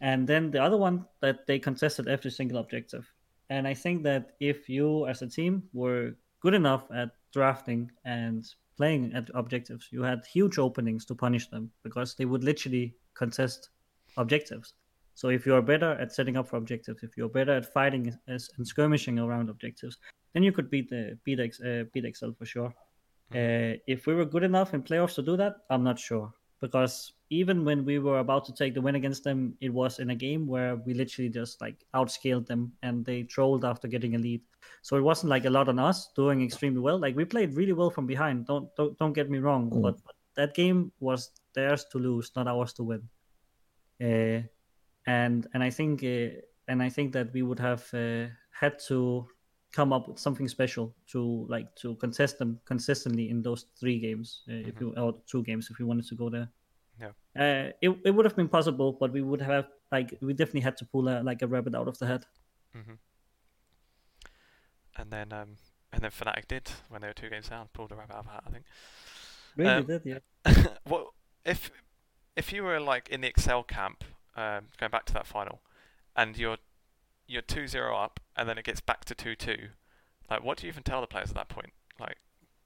[0.00, 3.10] And then the other one that they contested every single objective.
[3.50, 8.44] And I think that if you as a team were good enough at drafting and
[8.76, 13.70] playing at objectives, you had huge openings to punish them because they would literally contest
[14.16, 14.74] objectives.
[15.14, 18.40] So if you're better at setting up for objectives, if you're better at fighting and
[18.64, 19.98] skirmishing around objectives,
[20.32, 22.74] then you could beat the beat X, uh, beat Excel for sure.
[23.32, 26.34] Uh, if we were good enough in playoffs to do that, I'm not sure
[26.64, 30.08] because even when we were about to take the win against them, it was in
[30.10, 34.18] a game where we literally just like outscaled them and they trolled after getting a
[34.18, 34.40] lead.
[34.80, 36.98] So it wasn't like a lot on us doing extremely well.
[36.98, 38.46] Like we played really well from behind.
[38.46, 39.82] Don't don't, don't get me wrong, Mm.
[39.82, 43.02] but, but that game was theirs to lose, not ours to win.
[44.00, 44.40] Uh,
[45.06, 49.28] and and I think uh, and I think that we would have uh, had to
[49.74, 54.42] come up with something special to like to contest them consistently in those three games,
[54.48, 56.48] uh, if you or two games if you wanted to go there.
[57.00, 57.12] Yeah.
[57.36, 60.76] Uh, it it would have been possible, but we would have like we definitely had
[60.78, 62.24] to pull a, like a rabbit out of the hat.
[62.72, 62.94] hmm
[64.96, 65.56] And then um,
[65.92, 68.26] and then Fnatic did when they were two games down, pulled a rabbit out of
[68.26, 68.44] a hat.
[68.46, 68.64] I think.
[69.56, 70.64] Really Um, did, yeah.
[70.84, 71.08] what
[71.44, 71.70] if
[72.36, 74.04] if you were like in the Excel camp,
[74.36, 75.60] um, going back to that final,
[76.16, 76.58] and you're
[77.26, 79.68] you're two zero up, and then it gets back to two two,
[80.30, 81.72] like what do you even tell the players at that point?
[81.98, 82.16] Like,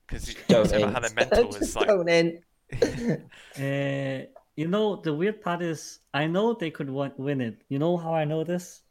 [0.07, 0.93] because you Don't you in.
[0.93, 1.87] how their mental is like.
[1.87, 2.43] don't in.
[2.73, 7.63] Uh, you know the weird part is I know they could win, win it.
[7.69, 8.83] You know how I know this?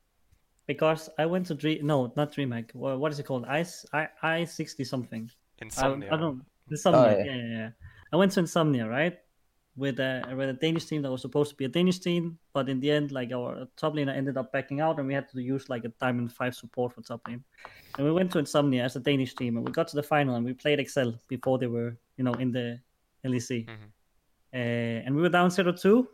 [0.67, 1.85] Because I went to Dream.
[1.85, 2.75] No, not DreamHack.
[2.75, 3.45] What, what is it called?
[3.45, 5.29] I I I sixty something.
[5.61, 6.13] I, Insomnia.
[6.13, 6.43] I don't.
[6.69, 7.01] Insomnia.
[7.01, 7.23] Oh, yeah.
[7.23, 7.35] yeah.
[7.35, 7.69] yeah, yeah.
[8.11, 9.17] I went to Insomnia, right?
[9.77, 12.67] With a with a Danish team that was supposed to be a Danish team, but
[12.67, 15.39] in the end, like our top laner ended up backing out, and we had to
[15.39, 17.43] use like a Diamond Five support for top lane.
[17.95, 20.35] And we went to Insomnia as a Danish team, and we got to the final,
[20.35, 22.79] and we played Excel before they were, you know, in the
[23.23, 23.67] LEC.
[23.67, 23.91] Mhm.
[24.53, 26.07] Uh, and we were down 0-2.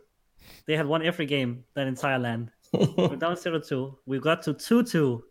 [0.66, 2.50] They had won every game that entire land.
[2.72, 3.96] we were down 0-2.
[4.04, 5.22] We got to 2-2.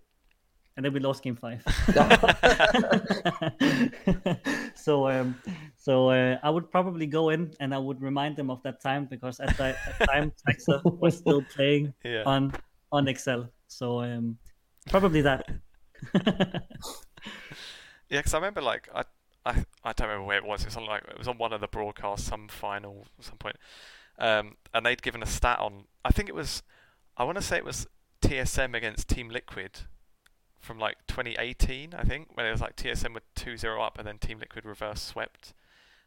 [0.76, 1.64] And then we lost game five.
[4.76, 5.36] so um,
[5.78, 9.06] so uh, I would probably go in and I would remind them of that time
[9.06, 9.76] because at that
[10.08, 12.24] time Texas was still playing Yeah.
[12.26, 12.54] on
[12.92, 13.50] on Excel.
[13.68, 14.38] So um,
[14.90, 15.48] probably that.
[18.10, 19.04] Yeah, because I remember like I,
[19.46, 20.62] I I don't remember where it was.
[20.62, 23.56] It was on like it was on one of the broadcasts, some final, some point,
[24.20, 25.86] um, and they'd given a stat on.
[26.06, 26.62] I think it was,
[27.18, 27.88] I want to say it was
[28.22, 29.80] TSM against Team Liquid,
[30.64, 31.94] from like 2018.
[31.94, 35.02] I think when it was like TSM were 2-0 up and then Team Liquid reverse
[35.02, 35.54] swept,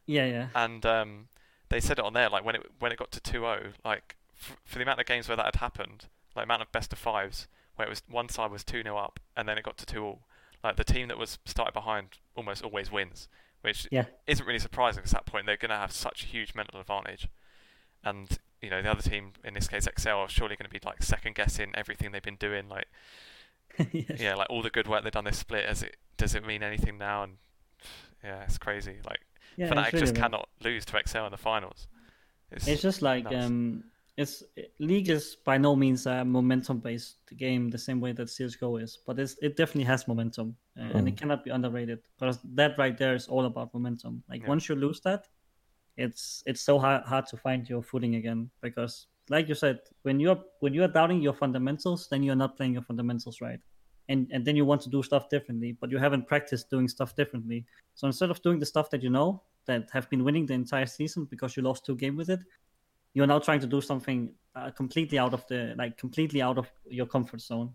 [0.07, 1.29] yeah, yeah, and um,
[1.69, 4.57] they said it on there like when it when it got to 2-0, like f-
[4.65, 7.47] for the amount of games where that had happened, like amount of best of fives
[7.77, 10.21] where it was one side was 2-0 up and then it got to 2 all.
[10.65, 13.29] Like the team that was started behind almost always wins,
[13.61, 14.07] which Yeah.
[14.27, 17.29] isn't really surprising at that point they're going to have such a huge mental advantage.
[18.03, 20.81] And you know the other team, in this case Excel, are surely going to be
[20.85, 22.69] like second guessing everything they've been doing.
[22.69, 22.87] Like
[23.93, 24.21] Yes.
[24.21, 25.65] yeah, like all the good work they've done this split.
[25.65, 27.23] As it does it mean anything now?
[27.25, 27.35] And
[28.25, 28.97] yeah, it's crazy.
[29.05, 29.21] Like
[29.57, 30.21] Yeah, Fnatic it's really just bad.
[30.23, 31.89] cannot lose to Excel in the finals.
[32.51, 33.37] It's, It's just like nuts.
[33.47, 33.85] um,
[34.17, 34.43] it's
[34.79, 38.99] league is by no means a momentum based game the same way that CS:GO is,
[39.07, 42.97] but it's, it definitely has momentum, uh, and it cannot be underrated because that right
[42.97, 44.23] there is all about momentum.
[44.31, 44.49] Like Yeah.
[44.49, 45.27] once you lose that,
[45.99, 50.21] it's it's so hard hard to find your footing again because, like you said, when
[50.21, 53.61] you're when you are doubting your fundamentals, then you're not playing your fundamentals right.
[54.09, 57.17] And, and then you want to do stuff differently, but you haven't practiced doing stuff
[57.17, 57.67] differently.
[57.97, 60.87] So instead of doing the stuff that you know that have been winning the entire
[60.87, 62.39] season because you lost two games with it,
[63.15, 66.71] you're now trying to do something uh, completely out of the like completely out of
[66.89, 67.73] your comfort zone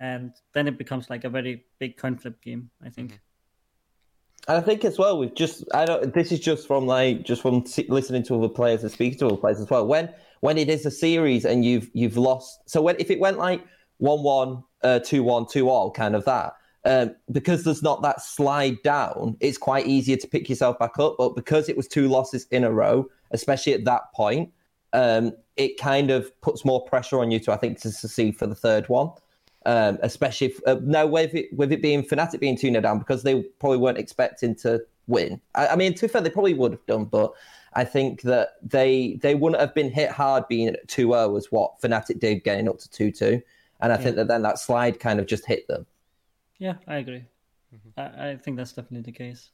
[0.00, 3.20] and then it becomes like a very big coin flip game i think
[4.48, 6.12] And I think as well, we've just I don't.
[6.12, 9.36] This is just from like just from listening to other players and speaking to other
[9.36, 9.86] players as well.
[9.86, 13.38] When when it is a series and you've you've lost, so when if it went
[13.38, 13.64] like
[13.98, 16.54] one one, uh, two one, two all, kind of that.
[16.84, 21.14] Um, because there's not that slide down, it's quite easier to pick yourself back up.
[21.16, 24.52] But because it was two losses in a row, especially at that point,
[24.92, 28.48] um, it kind of puts more pressure on you to, I think, to succeed for
[28.48, 29.10] the third one.
[29.64, 32.98] Um, especially if, uh, now with it with it being Fnatic being two 0 down
[32.98, 35.40] because they probably weren't expecting to win.
[35.54, 37.32] I, I mean, to be fair, they probably would have done, but
[37.74, 41.80] I think that they they wouldn't have been hit hard being at 2-0 as what
[41.80, 43.40] Fnatic did getting up to two two,
[43.80, 45.86] and I think that then that slide kind of just hit them.
[46.58, 47.24] yeah i agree.
[47.96, 49.50] I, I think that's definitely the case.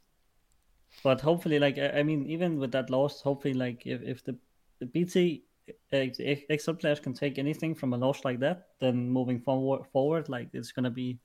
[1.02, 4.36] But hopefully like i I mean even with that loss hopefully like if, if the,
[4.80, 5.47] the bt ex- ex-
[5.92, 10.48] excel players can take anything from a loss like that then moving forward forward like
[10.52, 11.18] it's gonna be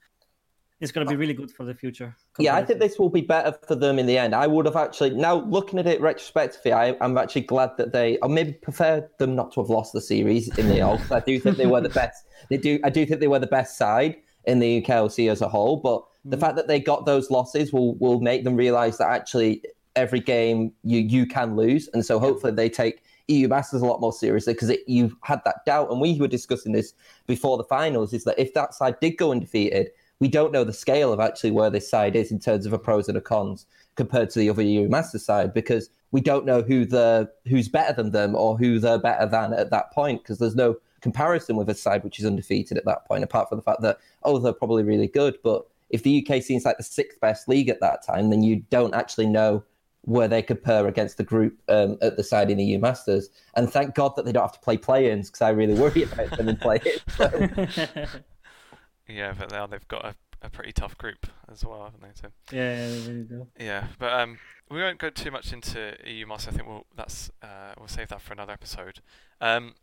[0.83, 3.57] it's gonna be really good for the future Yeah, I think this will be better
[3.65, 4.35] for them in the end.
[4.35, 8.17] I would have actually now looking at it retrospectively, I, I'm actually glad that they,
[8.17, 10.99] or maybe prefer them not to have lost the series in the all.
[11.09, 12.25] I do think they were the best.
[12.49, 12.79] They do.
[12.83, 15.77] I do think they were the best side in the UKLC as a whole.
[15.77, 16.41] But the mm.
[16.41, 19.63] fact that they got those losses will will make them realise that actually
[19.95, 24.01] every game you you can lose, and so hopefully they take EU Masters a lot
[24.01, 26.93] more seriously because you had that doubt, and we were discussing this
[27.27, 28.13] before the finals.
[28.13, 31.51] Is that if that side did go undefeated, we don't know the scale of actually
[31.51, 33.65] where this side is in terms of a pros and a cons
[33.95, 37.93] compared to the other EU Masters side because we don't know who the who's better
[37.93, 41.69] than them or who they're better than at that point because there's no comparison with
[41.69, 44.53] a side which is undefeated at that point apart from the fact that oh they're
[44.53, 48.05] probably really good but if the UK seems like the sixth best league at that
[48.05, 49.61] time then you don't actually know
[50.05, 53.71] where they compare against the group um, at the side in the EU Masters and
[53.71, 56.49] thank God that they don't have to play play-ins because I really worry about them
[56.49, 58.07] in play-ins So-
[59.07, 62.09] yeah, but now they've got a, a pretty tough group as well, haven't they?
[62.15, 64.39] So yeah, yeah they really do Yeah, but um,
[64.69, 66.53] we won't go too much into EU Masters.
[66.53, 68.99] I think we'll that's uh, we'll save that for another episode.
[69.39, 69.75] Um,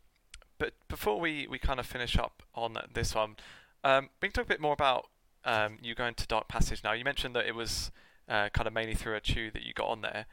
[0.59, 3.37] but before we, we kind of finish up on this one,
[3.83, 5.07] um, we can talk a bit more about
[5.45, 6.93] um, you going to Dark Passage now.
[6.93, 7.91] You mentioned that it was
[8.31, 10.25] uh, kind of mainly through Achu that you got on there.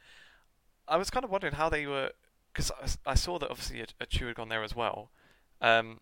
[0.87, 2.11] I was kind of wondering how they were,
[2.53, 2.71] because
[3.05, 5.09] I saw that obviously a, Achu had gone there as well.
[5.61, 5.99] Um,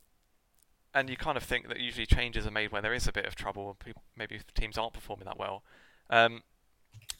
[0.93, 3.26] and you kind of think that usually changes are made when there is a bit
[3.26, 5.64] of trouble, people, maybe if teams aren't performing that well.
[6.10, 6.43] Um,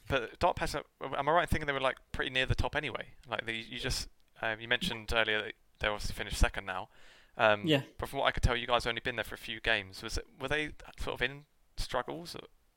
[0.08, 2.76] but Dark Passage, am I right in thinking they were like pretty near the top
[2.76, 3.08] anyway?
[3.28, 4.08] Like they, you just
[4.40, 6.88] um, you mentioned earlier that they obviously finished second now.
[7.36, 7.82] Um, Yeah.
[7.98, 10.02] But from what I could tell, you guys only been there for a few games.
[10.02, 10.70] Was it were they
[11.00, 11.44] sort of in
[11.76, 12.36] struggles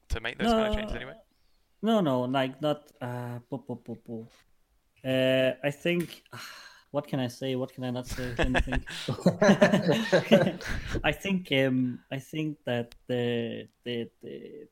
[0.10, 1.14] to make those kind of changes anyway?
[1.82, 2.92] No, no, like not.
[3.02, 4.28] Uh, boo, boo, boo, boo.
[5.10, 6.24] uh I think.
[6.92, 7.56] What can I say?
[7.56, 8.34] What can I not say?
[8.34, 8.58] Think.
[11.04, 11.52] I think.
[11.52, 14.68] Um, I think that the, the the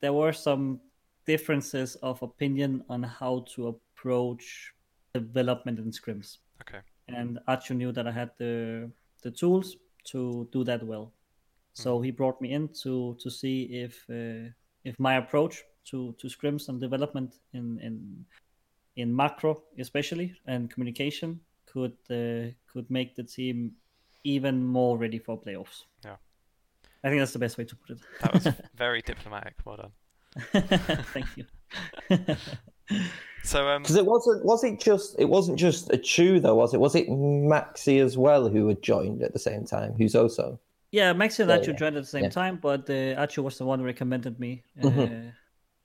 [0.00, 0.80] there were some
[1.26, 4.72] differences of opinion on how to approach
[5.14, 6.80] development in scrims, Okay.
[7.06, 8.90] and Achu knew that I had the
[9.22, 9.76] the tools
[10.10, 11.12] to do that well.
[11.72, 14.50] So he brought me in to to see if uh,
[14.84, 18.24] if my approach to to scrims and development in in
[18.96, 23.72] in macro especially and communication could uh, could make the team
[24.24, 25.84] even more ready for playoffs.
[26.04, 26.16] Yeah.
[27.02, 28.02] I think that's the best way to put it.
[28.22, 29.54] That was very diplomatic.
[29.64, 29.92] Well done.
[31.12, 31.44] Thank you.
[33.42, 36.80] So um, Because it wasn't was it just it wasn't just Achu though, was it?
[36.80, 39.94] Was it Maxi as well who had joined at the same time?
[39.98, 40.58] Who's also
[40.92, 41.72] Yeah, Maxi and Yeah, Achu yeah.
[41.74, 42.30] joined at the same Yeah.
[42.30, 45.32] time, but uh, Achu was the one who recommended me uh, Mhm.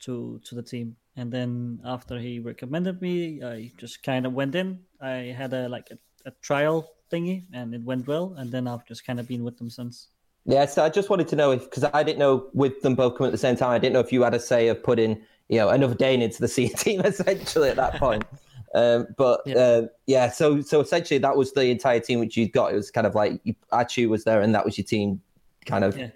[0.01, 0.95] To to the team.
[1.15, 4.79] And then after he recommended me, I just kind of went in.
[5.01, 5.97] I had a like a,
[6.29, 8.35] a trial thingy, and it went well.
[8.37, 10.07] And then I've just kind of been with them since.
[10.45, 13.17] Yeah, so I just wanted to know if because I didn't know with them both
[13.17, 15.21] coming at the same time, I didn't know if you had a say of putting
[15.49, 18.23] you know another Dane into the C team essentially at that point.
[18.75, 19.55] um, but Yeah.
[19.81, 19.85] yeah.
[20.07, 22.71] yeah, so so essentially that was the entire team which you got.
[22.71, 25.21] It was kind of like you, Achu was there, and that was your team.
[25.65, 26.09] Kind of Yeah.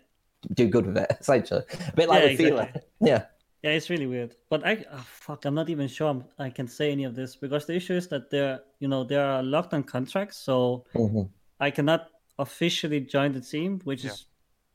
[0.53, 2.81] do good with it essentially, a bit like Yeah, exactly.
[3.01, 3.25] Yeah,
[3.63, 4.35] Yeah, it's really weird.
[4.49, 7.37] But I oh, fuck, I'm not even sure I'm, I can say any of this
[7.37, 11.29] because the issue is that they're you know they are locked on contracts, so Mhm.
[11.59, 12.09] I cannot
[12.39, 14.11] officially join the team, which Yeah.
[14.11, 14.25] is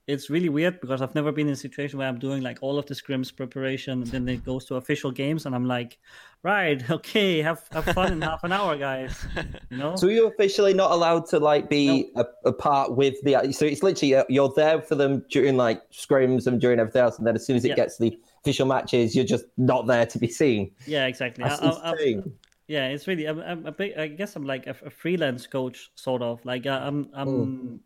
[0.06, 2.78] it's really weird because I've never been in a situation where I'm doing like all
[2.78, 5.98] of the scrims preparation, and then it goes to official games, and I'm like,
[6.42, 9.22] right, okay, have have fun in half an hour, guys.
[9.70, 9.96] You know?
[9.96, 13.52] So you're officially not allowed to like be a, a part with the.
[13.52, 17.18] So it's literally uh, you're there for them during like scrims and during everything else,
[17.18, 17.74] and then as soon as it Yeah.
[17.76, 18.18] gets the
[18.48, 20.72] official matches, you're just not there to be seen.
[20.86, 21.44] yeah, exactly.
[21.44, 22.32] I, That's I, I, insane.
[22.66, 23.26] yeah, it's really.
[23.26, 23.96] I'm, I'm a big.
[23.98, 26.44] I guess I'm like a, a freelance coach, sort of.
[26.44, 27.08] Like I, I'm.
[27.12, 27.28] I'm.
[27.28, 27.76] Hmm.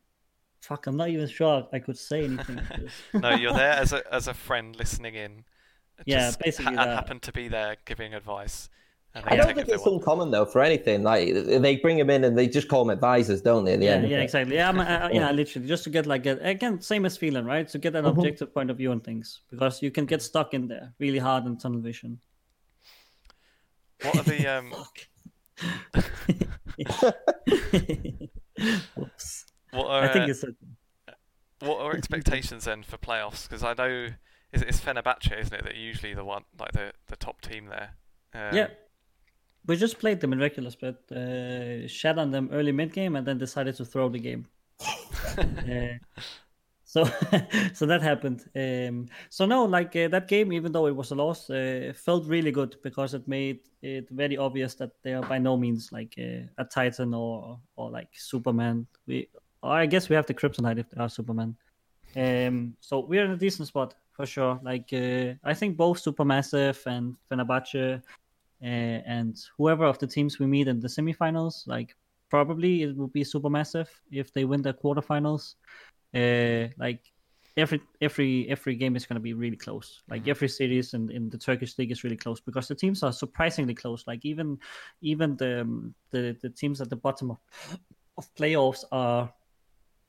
[0.60, 2.60] Fuck, I'm not even sure I could say anything.
[3.14, 5.44] no, you're there as a as a friend listening in.
[6.06, 6.94] Yeah, Just basically ha- that.
[6.94, 8.68] happen to be there giving advice.
[9.14, 9.98] And I don't think it's want.
[9.98, 11.02] uncommon though for anything.
[11.02, 13.74] Like they bring them in and they just call them advisors, don't they?
[13.74, 14.08] At the yeah, end.
[14.08, 14.54] yeah, exactly.
[14.56, 17.68] Yeah, I'm, I, yeah, literally, just to get like a, again, same as feeling, right?
[17.68, 18.16] To get an Mhm.
[18.16, 21.44] objective point of view on things, because you can get stuck in there really hard
[21.44, 22.20] in tunnel vision.
[24.02, 24.72] What are the um?
[28.96, 29.46] Whoops.
[29.72, 30.48] What are I think uh, it's a,
[31.64, 33.48] what are expectations then for playoffs?
[33.48, 34.08] Because I know
[34.52, 35.64] is it's Fenerbahce, isn't it?
[35.64, 37.94] That usually the one like the the top team there.
[38.34, 38.66] Um, yeah.
[39.66, 43.26] We just played them in regular split, uh, shat on them early mid game, and
[43.26, 44.46] then decided to throw the game.
[45.38, 45.96] Uh,
[46.92, 47.04] so,
[47.72, 48.44] so that happened.
[48.54, 52.26] Um, so no, like uh, that game, even though it was a loss, uh, felt
[52.26, 56.14] really good because it made it very obvious that they are by no means like
[56.18, 58.86] uh, a Titan or or like Superman.
[59.06, 59.28] We,
[59.62, 61.56] or I guess we have the Kryptonite if they are Superman.
[62.14, 64.60] Um, so we're in a decent spot for sure.
[64.62, 68.02] Like uh, I think both Supermassive and Fenerbahce
[68.62, 71.96] and whoever of the teams we meet in the semifinals, like
[72.30, 75.54] probably it will be Supermassive if they win the quarterfinals.
[76.14, 77.00] Uh, like
[77.56, 80.02] every every every game is going to be really close.
[80.08, 83.12] Like every series in, in the Turkish league is really close because the teams are
[83.12, 84.06] surprisingly close.
[84.06, 84.58] Like even
[85.00, 87.38] even the um, the the teams at the bottom of
[88.18, 89.32] of playoffs are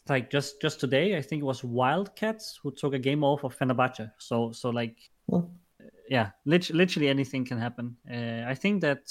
[0.09, 1.17] like just just today.
[1.17, 4.11] I think it was Wildcats who took a game off of Fenerbahce.
[4.17, 4.97] So so like
[5.29, 5.45] Hmm.
[6.13, 7.97] Yeah, lit- literally anything can happen.
[8.07, 9.03] Uh, I think that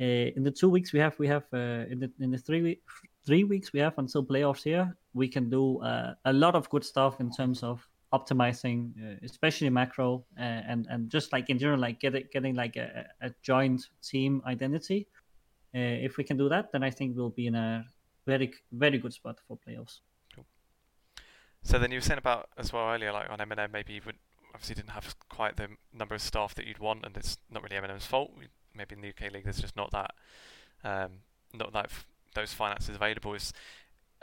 [0.00, 2.62] uh, in the two weeks we have, we have uh, in the in the three
[2.62, 2.82] week,
[3.26, 6.84] three weeks we have until playoffs here, we can do uh, a lot of good
[6.84, 11.80] stuff in terms of optimizing, uh, especially macro uh, and and just like in general,
[11.80, 15.08] like getting getting like a, a joint team identity.
[15.74, 17.84] If we can do that, then I think we'll be in a
[18.26, 20.02] very very good spot for playoffs.
[21.64, 24.20] So then you were saying about as well earlier, like on MnM, maybe you would
[24.54, 27.76] obviously didn't have quite the number of staff that you'd want, and it's not really
[27.76, 28.32] MnM's fault.
[28.38, 30.12] We- Maybe in the UK league, there's just not that,
[30.82, 31.10] um,
[31.52, 33.34] not that f- those finances available.
[33.34, 33.52] Is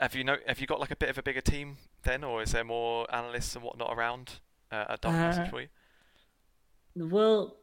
[0.00, 2.42] have you know have you got like a bit of a bigger team then, or
[2.42, 4.40] is there more analysts and whatnot around
[4.72, 5.68] uh, at Dark Passage Uh, for you?
[6.96, 7.58] Well,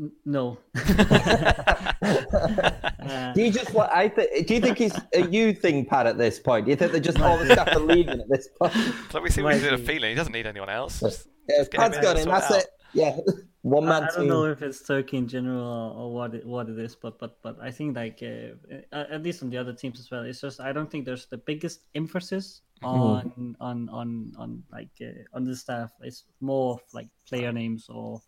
[0.00, 0.58] n- no.
[0.74, 2.02] Uh,
[3.34, 6.06] Do you just what I th- do you think it's a you thing, Pad?
[6.08, 8.48] At this point, do you think they're just all the staff are leaving at this
[8.60, 8.74] point?
[9.14, 10.10] Like we see what he's might a feeling.
[10.10, 11.00] He doesn't need anyone else.
[11.00, 12.66] Just- Yeah, Just get him Pad's in got and it That's it.
[12.94, 13.16] Yeah,
[13.62, 14.28] one man I don't team.
[14.28, 17.42] know if it's Turkey in general or, or what it, what it is, but but
[17.42, 20.22] but I think like uh, at least on the other teams as well.
[20.22, 25.06] It's just I don't think there's the biggest emphasis on on on on like uh,
[25.32, 25.90] on the staff.
[26.02, 28.20] It's more of, like player names or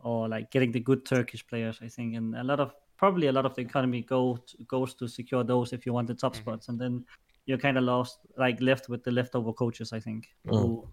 [0.00, 1.78] or like getting the good Turkish players.
[1.82, 4.94] I think, and a lot of probably a lot of the economy go to, goes
[4.96, 6.40] to secure those if you want the top Mhm.
[6.40, 7.04] spots, and then
[7.46, 9.92] you're kind of lost like left with the leftover coaches.
[9.94, 10.28] I think.
[10.44, 10.86] who-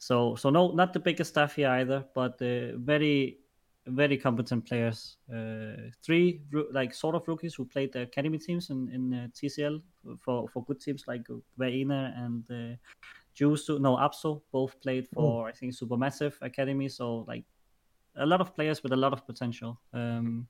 [0.00, 3.38] so so no, not the biggest staff here either, but uh, very
[3.86, 5.18] very competent players.
[5.30, 6.40] Uh, three
[6.72, 9.82] like sort of rookies who played the academy teams in in uh, TCL
[10.18, 11.26] for for good teams like
[11.58, 12.76] Vaina and uh,
[13.36, 13.78] Jusu.
[13.78, 16.88] No, Apso both played for I think Supermassive Academy.
[16.88, 17.44] So like
[18.16, 19.78] a lot of players with a lot of potential.
[19.92, 20.48] Um,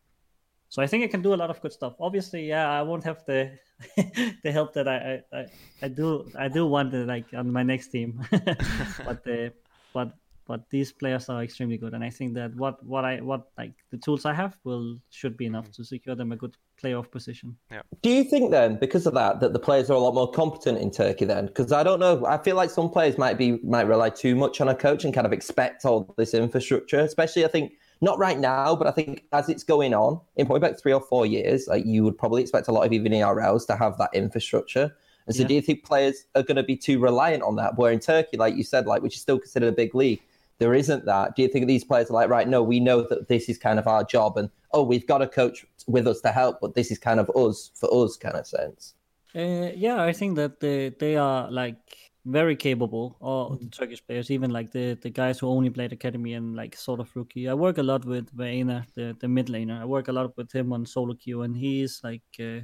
[0.70, 1.94] so I think it can do a lot of good stuff.
[2.00, 3.58] Obviously, yeah, I won't have the
[4.44, 5.46] the help that I, I,
[5.82, 9.52] I do I do want to, like on my next team, but the
[9.92, 10.14] but
[10.46, 13.72] but these players are extremely good, and I think that what what I what like
[13.90, 15.74] the tools I have will should be enough mm.
[15.74, 17.56] to secure them a good playoff position.
[17.70, 17.82] Yeah.
[18.00, 20.78] Do you think then, because of that, that the players are a lot more competent
[20.78, 21.46] in Turkey then?
[21.46, 24.60] Because I don't know, I feel like some players might be might rely too much
[24.60, 28.38] on a coach and kind of expect all this infrastructure, especially I think not right
[28.38, 31.66] now, but I think as it's going on in probably about three or four years,
[31.68, 34.96] like you would probably expect a lot of even ERLs to have that infrastructure.
[35.26, 35.48] And so, yeah.
[35.48, 37.76] do you think players are going to be too reliant on that?
[37.76, 40.22] Where in Turkey, like you said, like which is still considered a big league,
[40.59, 41.36] there isn't that.
[41.36, 42.48] Do you think these players are like, right?
[42.48, 45.28] No, we know that this is kind of our job, and oh, we've got a
[45.28, 48.46] coach with us to help, but this is kind of us for us, kind of
[48.46, 48.94] sense.
[49.34, 54.30] Uh, yeah, I think that they they are like very capable, all the Turkish players,
[54.30, 57.48] even like the, the guys who only played academy and like sort of rookie.
[57.48, 59.80] I work a lot with Vaina, the, the mid laner.
[59.80, 62.60] I work a lot with him on solo queue, and he's like uh,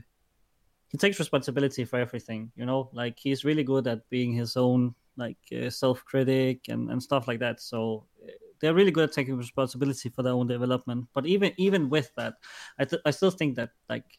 [0.88, 2.52] he takes responsibility for everything.
[2.56, 6.90] You know, like he's really good at being his own like uh, self critic and,
[6.90, 7.60] and stuff like that.
[7.60, 11.06] So uh, they're really good at taking responsibility for their own development.
[11.14, 12.34] But even even with that,
[12.78, 14.18] I th- I still think that like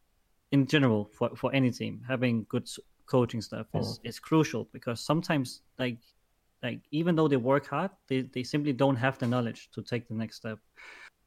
[0.52, 2.68] in general for, for any team having good
[3.08, 5.98] coaching stuff is, is crucial because sometimes like
[6.64, 10.08] like even though they work hard they, they simply don't have the knowledge to take
[10.08, 10.60] the next step.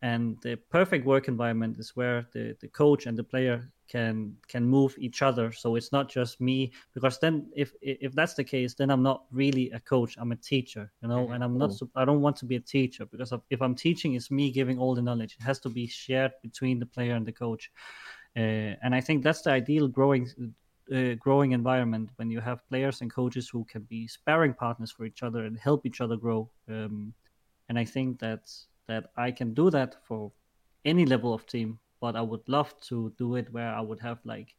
[0.02, 4.64] And the perfect work environment is where the, the coach and the player can can
[4.64, 5.52] move each other.
[5.52, 9.24] So it's not just me because then if if that's the case then i'm not
[9.30, 11.32] really a coach i'm a teacher you know mm-hmm.
[11.32, 14.30] and i'm not i don't want to be a teacher because if i'm teaching it's
[14.30, 15.36] me giving all the knowledge.
[15.38, 17.70] It has to be shared between the player and the coach.
[18.36, 20.24] Uh, and i think that's the ideal growing
[20.94, 25.04] uh, growing environment when you have players and coaches who can be sparring partners for
[25.04, 26.48] each other and help each other grow.
[26.68, 27.12] Um,
[27.68, 28.50] and I think that
[28.88, 30.32] that I can do that for
[30.84, 34.18] any level of team, but I would love to do it where I would have
[34.24, 34.56] like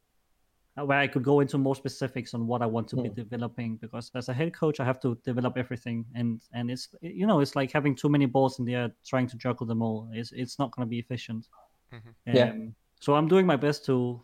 [0.74, 3.14] where I could go into more specifics on what I want to be hmm.
[3.14, 7.26] developing because as a head coach I have to develop everything and and it's you
[7.26, 10.08] know it's like having too many balls in the air trying to juggle them all
[10.14, 11.46] it's it's not going to be efficient
[11.92, 12.08] mm-hmm.
[12.08, 12.54] um, yeah
[13.00, 14.22] so I'm doing my best to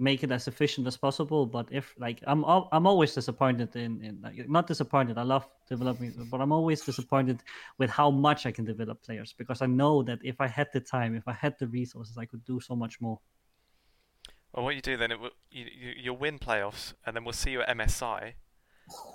[0.00, 1.46] make it as efficient as possible.
[1.46, 5.18] But if like I'm I'm always disappointed in, in like, not disappointed.
[5.18, 7.42] I love developing, but I'm always disappointed
[7.78, 10.80] with how much I can develop players because I know that if I had the
[10.80, 13.20] time, if I had the resources, I could do so much more.
[14.52, 17.32] Well, what you do then, it will, you, you you'll win playoffs, and then we'll
[17.32, 18.32] see you at MSI,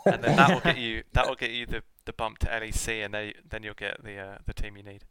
[0.06, 3.04] and then that will get you that will get you the, the bump to LEC,
[3.04, 5.04] and then then you'll get the uh, the team you need.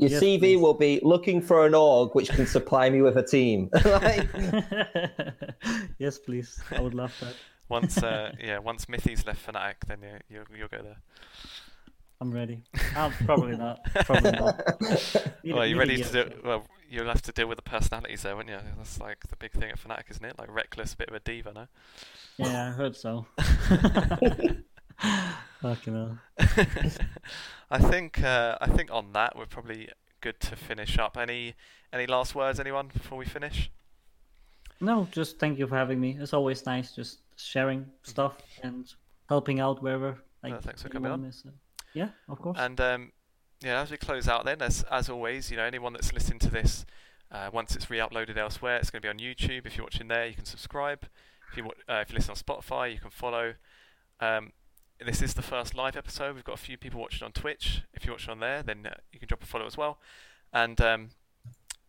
[0.00, 0.56] Your yes, CV please.
[0.56, 3.68] will be looking for an org which can supply me with a team.
[5.98, 6.58] yes, please.
[6.70, 7.34] I would love that.
[7.68, 10.96] Once, uh, yeah, once Mithy's left Fnatic, then you, you'll, you'll go there.
[12.18, 12.62] I'm ready.
[12.96, 13.84] Oh, probably not.
[14.06, 14.80] Probably not.
[15.44, 16.30] Need well, you ready to do?
[16.44, 18.58] Well, you'll have to deal with the personalities there, won't you?
[18.78, 20.38] That's like the big thing at Fnatic, isn't it?
[20.38, 21.66] Like Rekkles, bit of a diva, no?
[22.38, 23.26] Yeah, I heard so.
[25.60, 26.18] Fucking hell.
[27.70, 29.88] I think uh, I think on that we're probably
[30.20, 31.16] good to finish up.
[31.16, 31.54] Any
[31.92, 33.70] any last words, anyone, before we finish?
[34.80, 36.16] No, just thank you for having me.
[36.18, 38.92] It's always nice just sharing stuff and
[39.28, 40.16] helping out wherever.
[40.42, 41.24] Like, uh, thanks for coming on.
[41.24, 41.50] Is, uh,
[41.92, 42.56] yeah, of course.
[42.58, 43.12] And um,
[43.62, 46.50] yeah, as we close out, then as as always, you know, anyone that's listening to
[46.50, 46.86] this,
[47.30, 49.66] uh, once it's re-uploaded elsewhere, it's going to be on YouTube.
[49.66, 51.06] If you're watching there, you can subscribe.
[51.50, 53.54] If you uh, if you listen on Spotify, you can follow.
[54.20, 54.52] Um,
[55.04, 56.34] this is the first live episode.
[56.34, 57.82] We've got a few people watching on Twitch.
[57.94, 59.98] If you're watching on there, then uh, you can drop a follow as well.
[60.52, 61.10] And um,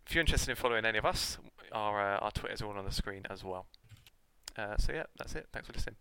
[0.05, 1.37] if you're interested in following any of us,
[1.71, 3.65] our uh, our Twitters are all on the screen as well.
[4.57, 5.47] Uh, so yeah, that's it.
[5.51, 5.95] Thanks for listening.